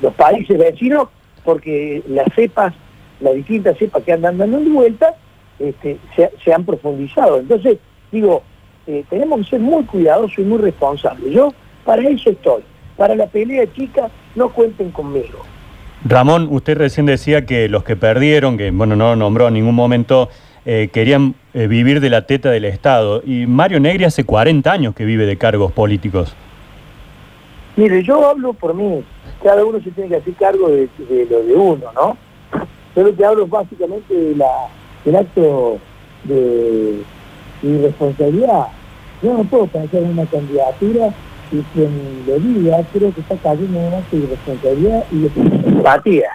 los 0.02 0.14
países 0.16 0.58
vecinos 0.58 1.08
porque 1.46 2.04
las 2.10 2.28
cepas, 2.36 2.74
las 3.22 3.36
distintas 3.36 3.78
cepas 3.78 4.04
que 4.04 4.12
andan 4.12 4.38
dando 4.38 4.60
de 4.60 4.70
vuelta, 4.70 5.16
este, 5.60 5.98
se, 6.44 6.54
han 6.54 6.66
profundizado. 6.66 7.40
Entonces, 7.40 7.78
digo, 8.12 8.44
eh, 8.86 9.06
tenemos 9.10 9.40
que 9.46 9.52
ser 9.52 9.60
muy 9.62 9.86
cuidadosos 9.86 10.40
y 10.40 10.42
muy 10.42 10.58
responsables. 10.58 11.32
Yo 11.34 11.54
para 11.86 12.02
eso 12.02 12.32
estoy. 12.32 12.64
Para 12.98 13.16
la 13.16 13.28
pelea 13.28 13.66
chica, 13.74 14.10
no 14.36 14.50
cuenten 14.50 14.92
conmigo. 14.92 15.40
Ramón, 16.04 16.48
usted 16.52 16.78
recién 16.78 17.06
decía 17.06 17.46
que 17.46 17.68
los 17.68 17.84
que 17.84 17.96
perdieron, 17.96 18.58
que 18.58 18.72
bueno, 18.72 18.96
no 18.96 19.16
nombró 19.16 19.48
en 19.48 19.56
ningún 19.56 19.76
momento, 19.76 20.30
eh, 20.66 20.90
querían 20.94 21.36
eh, 21.54 21.68
vivir 21.68 22.00
de 22.00 22.10
la 22.10 22.26
teta 22.26 22.52
del 22.52 22.66
Estado. 22.66 23.22
Y 23.26 23.48
Mario 23.48 23.80
Negri 23.80 24.04
hace 24.04 24.24
40 24.24 24.72
años 24.72 24.96
que 24.96 25.04
vive 25.04 25.26
de 25.26 25.38
cargos 25.38 25.72
políticos. 25.72 26.36
Mire, 27.76 28.04
yo 28.04 28.30
hablo 28.30 28.54
por 28.54 28.74
mí. 28.74 29.04
Cada 29.44 29.66
uno 29.66 29.80
se 29.82 29.92
tiene 29.92 30.10
que 30.10 30.16
hacer 30.18 30.34
cargo 30.36 30.70
de, 30.70 30.88
lo 31.30 31.44
de 31.44 31.54
uno, 31.54 31.92
¿no? 31.94 32.18
Yo 32.96 33.04
lo 33.04 33.16
que 33.16 33.26
hablo 33.26 33.48
básicamente 33.48 34.14
de 34.14 34.36
la, 34.36 34.48
del 35.04 35.16
acto 35.18 35.78
de 36.24 37.02
irresponsabilidad. 37.62 38.68
Yo 39.22 39.34
no 39.34 39.44
puedo 39.44 39.68
pensar 39.68 40.02
en 40.02 40.12
una 40.12 40.26
candidatura 40.26 41.14
y 41.52 41.62
quien 41.74 42.24
lo 42.28 42.40
diga 42.40 42.78
creo 42.92 43.14
que 43.14 43.22
está 43.22 43.36
cayendo 43.38 43.80
en 43.80 43.94
un 43.94 44.24
irresponsabilidad 44.24 45.04
y 45.12 45.20
de 45.20 45.32
empatía. 45.68 46.30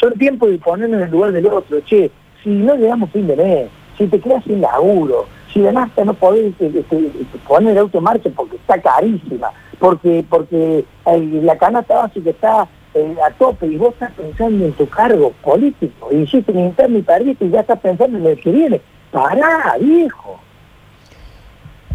Son 0.00 0.12
tiempos 0.14 0.50
de 0.50 0.58
ponernos 0.58 0.98
en 0.98 1.04
el 1.06 1.10
lugar 1.10 1.32
del 1.32 1.46
otro. 1.46 1.80
Che, 1.80 2.10
si 2.42 2.50
no 2.50 2.74
llegamos 2.76 3.10
fin 3.10 3.26
de 3.26 3.36
mes, 3.36 3.68
si 3.96 4.06
te 4.06 4.20
quedas 4.20 4.44
sin 4.44 4.60
laburo, 4.60 5.26
si 5.52 5.60
de 5.60 5.72
nada 5.72 5.90
no 6.04 6.14
podés 6.14 6.52
este, 6.60 6.80
este, 6.80 7.10
poner 7.46 7.72
el 7.72 7.78
auto 7.78 7.98
en 7.98 8.04
marcha 8.04 8.30
porque 8.34 8.56
está 8.56 8.80
carísima, 8.80 9.50
porque 9.78 10.24
porque 10.28 10.84
la 11.04 11.56
canasta 11.56 11.96
básica 11.96 12.30
está 12.30 12.68
eh, 12.94 13.16
a 13.26 13.30
tope 13.32 13.66
y 13.66 13.76
vos 13.76 13.94
estás 13.94 14.12
pensando 14.12 14.66
en 14.66 14.72
tu 14.72 14.88
cargo 14.88 15.32
político, 15.42 16.08
y 16.12 16.16
hiciste 16.16 16.52
un 16.52 16.66
interno 16.66 16.98
y 16.98 17.02
perdiste 17.02 17.46
y 17.46 17.50
ya 17.50 17.60
estás 17.60 17.80
pensando 17.80 18.18
en 18.18 18.26
el 18.26 18.40
que 18.40 18.50
viene. 18.50 18.80
Pará, 19.10 19.76
viejo. 19.80 20.40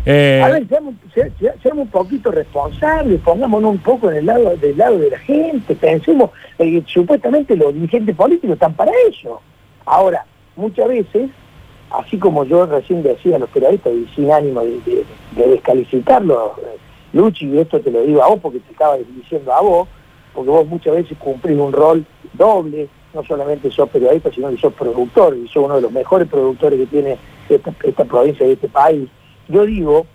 Eh... 0.05 0.41
A 0.43 0.49
ver, 0.49 0.67
seamos, 0.67 0.95
un 1.73 1.87
poquito 1.87 2.31
responsables, 2.31 3.21
pongámonos 3.21 3.71
un 3.71 3.77
poco 3.79 4.11
en 4.11 4.25
lado 4.25 4.55
del 4.57 4.77
lado 4.77 4.97
de 4.97 5.11
la 5.11 5.19
gente, 5.19 5.75
pensemos, 5.75 6.31
eh, 6.59 6.81
supuestamente 6.87 7.55
los 7.55 7.73
dirigentes 7.73 8.15
políticos 8.15 8.55
están 8.55 8.73
para 8.73 8.91
eso. 9.09 9.41
Ahora, 9.85 10.25
muchas 10.55 10.87
veces, 10.87 11.29
así 11.91 12.17
como 12.17 12.43
yo 12.45 12.65
recién 12.65 13.03
decía 13.03 13.35
a 13.35 13.39
los 13.39 13.49
periodistas 13.49 13.93
y 13.93 14.07
sin 14.15 14.31
ánimo 14.31 14.61
de, 14.61 14.79
de, 14.81 15.05
de 15.35 15.47
descalificarlos, 15.47 16.57
eh, 16.59 16.77
Luchi, 17.13 17.47
y 17.47 17.59
esto 17.59 17.79
te 17.79 17.91
lo 17.91 18.01
digo 18.01 18.23
a 18.23 18.29
vos 18.29 18.39
porque 18.41 18.59
te 18.59 18.71
estaba 18.71 18.97
diciendo 18.97 19.53
a 19.53 19.61
vos, 19.61 19.87
porque 20.33 20.49
vos 20.49 20.65
muchas 20.67 20.95
veces 20.95 21.17
cumplís 21.17 21.59
un 21.59 21.73
rol 21.73 22.05
doble, 22.33 22.87
no 23.13 23.23
solamente 23.23 23.69
sos 23.71 23.89
periodista, 23.89 24.31
sino 24.31 24.49
que 24.49 24.57
sos 24.57 24.73
productor, 24.73 25.35
y 25.35 25.47
sos 25.47 25.65
uno 25.65 25.75
de 25.75 25.81
los 25.81 25.91
mejores 25.91 26.27
productores 26.27 26.79
que 26.79 26.85
tiene 26.85 27.17
esta, 27.49 28.05
provincia 28.05 28.47
y 28.47 28.51
este 28.51 28.69
país. 28.69 29.09
Yo 29.51 29.65
digo 29.65 30.05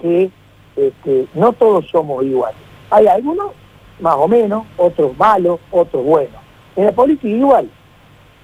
que 0.00 0.30
este, 0.76 1.26
no 1.34 1.52
todos 1.52 1.86
somos 1.88 2.24
iguales. 2.24 2.60
Hay 2.90 3.06
algunos 3.06 3.52
más 4.00 4.14
o 4.14 4.28
menos, 4.28 4.64
otros 4.76 5.16
malos, 5.18 5.60
otros 5.70 6.04
buenos. 6.04 6.40
En 6.76 6.86
la 6.86 6.92
política 6.92 7.28
igual. 7.28 7.68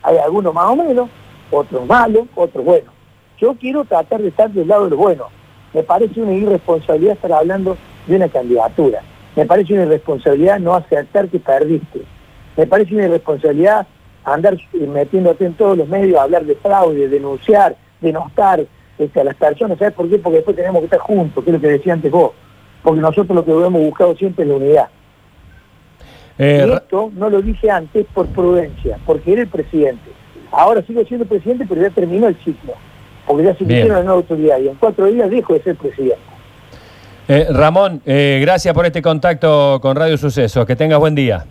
Hay 0.02 0.18
algunos 0.18 0.52
más 0.52 0.66
o 0.66 0.76
menos, 0.76 1.08
otros 1.50 1.86
malos, 1.86 2.26
otros 2.34 2.64
buenos. 2.64 2.92
Yo 3.38 3.54
quiero 3.54 3.84
tratar 3.84 4.20
de 4.20 4.28
estar 4.28 4.50
del 4.50 4.68
lado 4.68 4.84
de 4.84 4.90
los 4.90 4.98
buenos 4.98 5.28
me 5.74 5.82
parece 5.82 6.22
una 6.22 6.32
irresponsabilidad 6.32 7.14
estar 7.14 7.32
hablando 7.32 7.76
de 8.06 8.16
una 8.16 8.28
candidatura. 8.28 9.02
Me 9.34 9.44
parece 9.44 9.74
una 9.74 9.82
irresponsabilidad 9.82 10.60
no 10.60 10.74
aceptar 10.74 11.28
que 11.28 11.40
perdiste. 11.40 12.02
Me 12.56 12.66
parece 12.66 12.94
una 12.94 13.06
irresponsabilidad 13.06 13.86
andar 14.24 14.56
metiéndote 14.72 15.44
en 15.44 15.54
todos 15.54 15.76
los 15.76 15.88
medios 15.88 16.18
a 16.18 16.22
hablar 16.22 16.44
de 16.44 16.54
fraude, 16.54 17.08
denunciar, 17.08 17.76
denostar 18.00 18.64
este, 18.98 19.20
a 19.20 19.24
las 19.24 19.34
personas. 19.36 19.78
¿Sabes 19.78 19.94
por 19.94 20.08
qué? 20.08 20.18
Porque 20.18 20.36
después 20.36 20.56
tenemos 20.56 20.80
que 20.80 20.86
estar 20.86 21.00
juntos, 21.00 21.42
que 21.42 21.50
es 21.50 21.54
lo 21.54 21.60
que 21.60 21.68
decía 21.68 21.92
antes 21.92 22.10
vos. 22.10 22.32
Porque 22.82 23.00
nosotros 23.00 23.34
lo 23.34 23.44
que 23.44 23.50
hemos 23.50 23.82
buscado 23.82 24.16
siempre 24.16 24.44
es 24.44 24.50
la 24.50 24.56
unidad. 24.56 24.88
Eh, 26.38 26.66
y 26.68 26.72
esto 26.72 27.10
no 27.14 27.30
lo 27.30 27.40
dije 27.40 27.70
antes 27.70 28.06
por 28.12 28.26
prudencia, 28.26 28.98
porque 29.06 29.32
era 29.32 29.42
el 29.42 29.48
presidente. 29.48 30.10
Ahora 30.50 30.82
sigo 30.82 31.04
siendo 31.04 31.26
presidente, 31.26 31.64
pero 31.68 31.82
ya 31.82 31.90
terminó 31.90 32.28
el 32.28 32.36
ciclo 32.36 32.74
porque 33.26 33.44
ya 33.44 33.54
se 33.56 33.64
hicieron 33.64 33.90
una 33.90 34.02
nueva 34.02 34.18
autoridad 34.18 34.58
y 34.58 34.68
en 34.68 34.74
cuatro 34.76 35.06
días 35.06 35.30
dejo 35.30 35.54
de 35.54 35.62
ser 35.62 35.76
presidente. 35.76 36.18
Eh, 37.26 37.46
Ramón, 37.50 38.02
eh, 38.04 38.38
gracias 38.42 38.74
por 38.74 38.84
este 38.84 39.00
contacto 39.00 39.78
con 39.80 39.96
Radio 39.96 40.18
Sucesos. 40.18 40.66
Que 40.66 40.76
tengas 40.76 40.98
buen 40.98 41.14
día. 41.14 41.46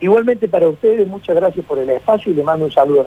Igualmente 0.00 0.48
para 0.48 0.68
ustedes, 0.68 1.06
muchas 1.06 1.36
gracias 1.36 1.64
por 1.64 1.78
el 1.78 1.88
espacio 1.88 2.32
y 2.32 2.34
le 2.34 2.42
mando 2.42 2.64
un 2.64 2.72
saludo. 2.72 3.06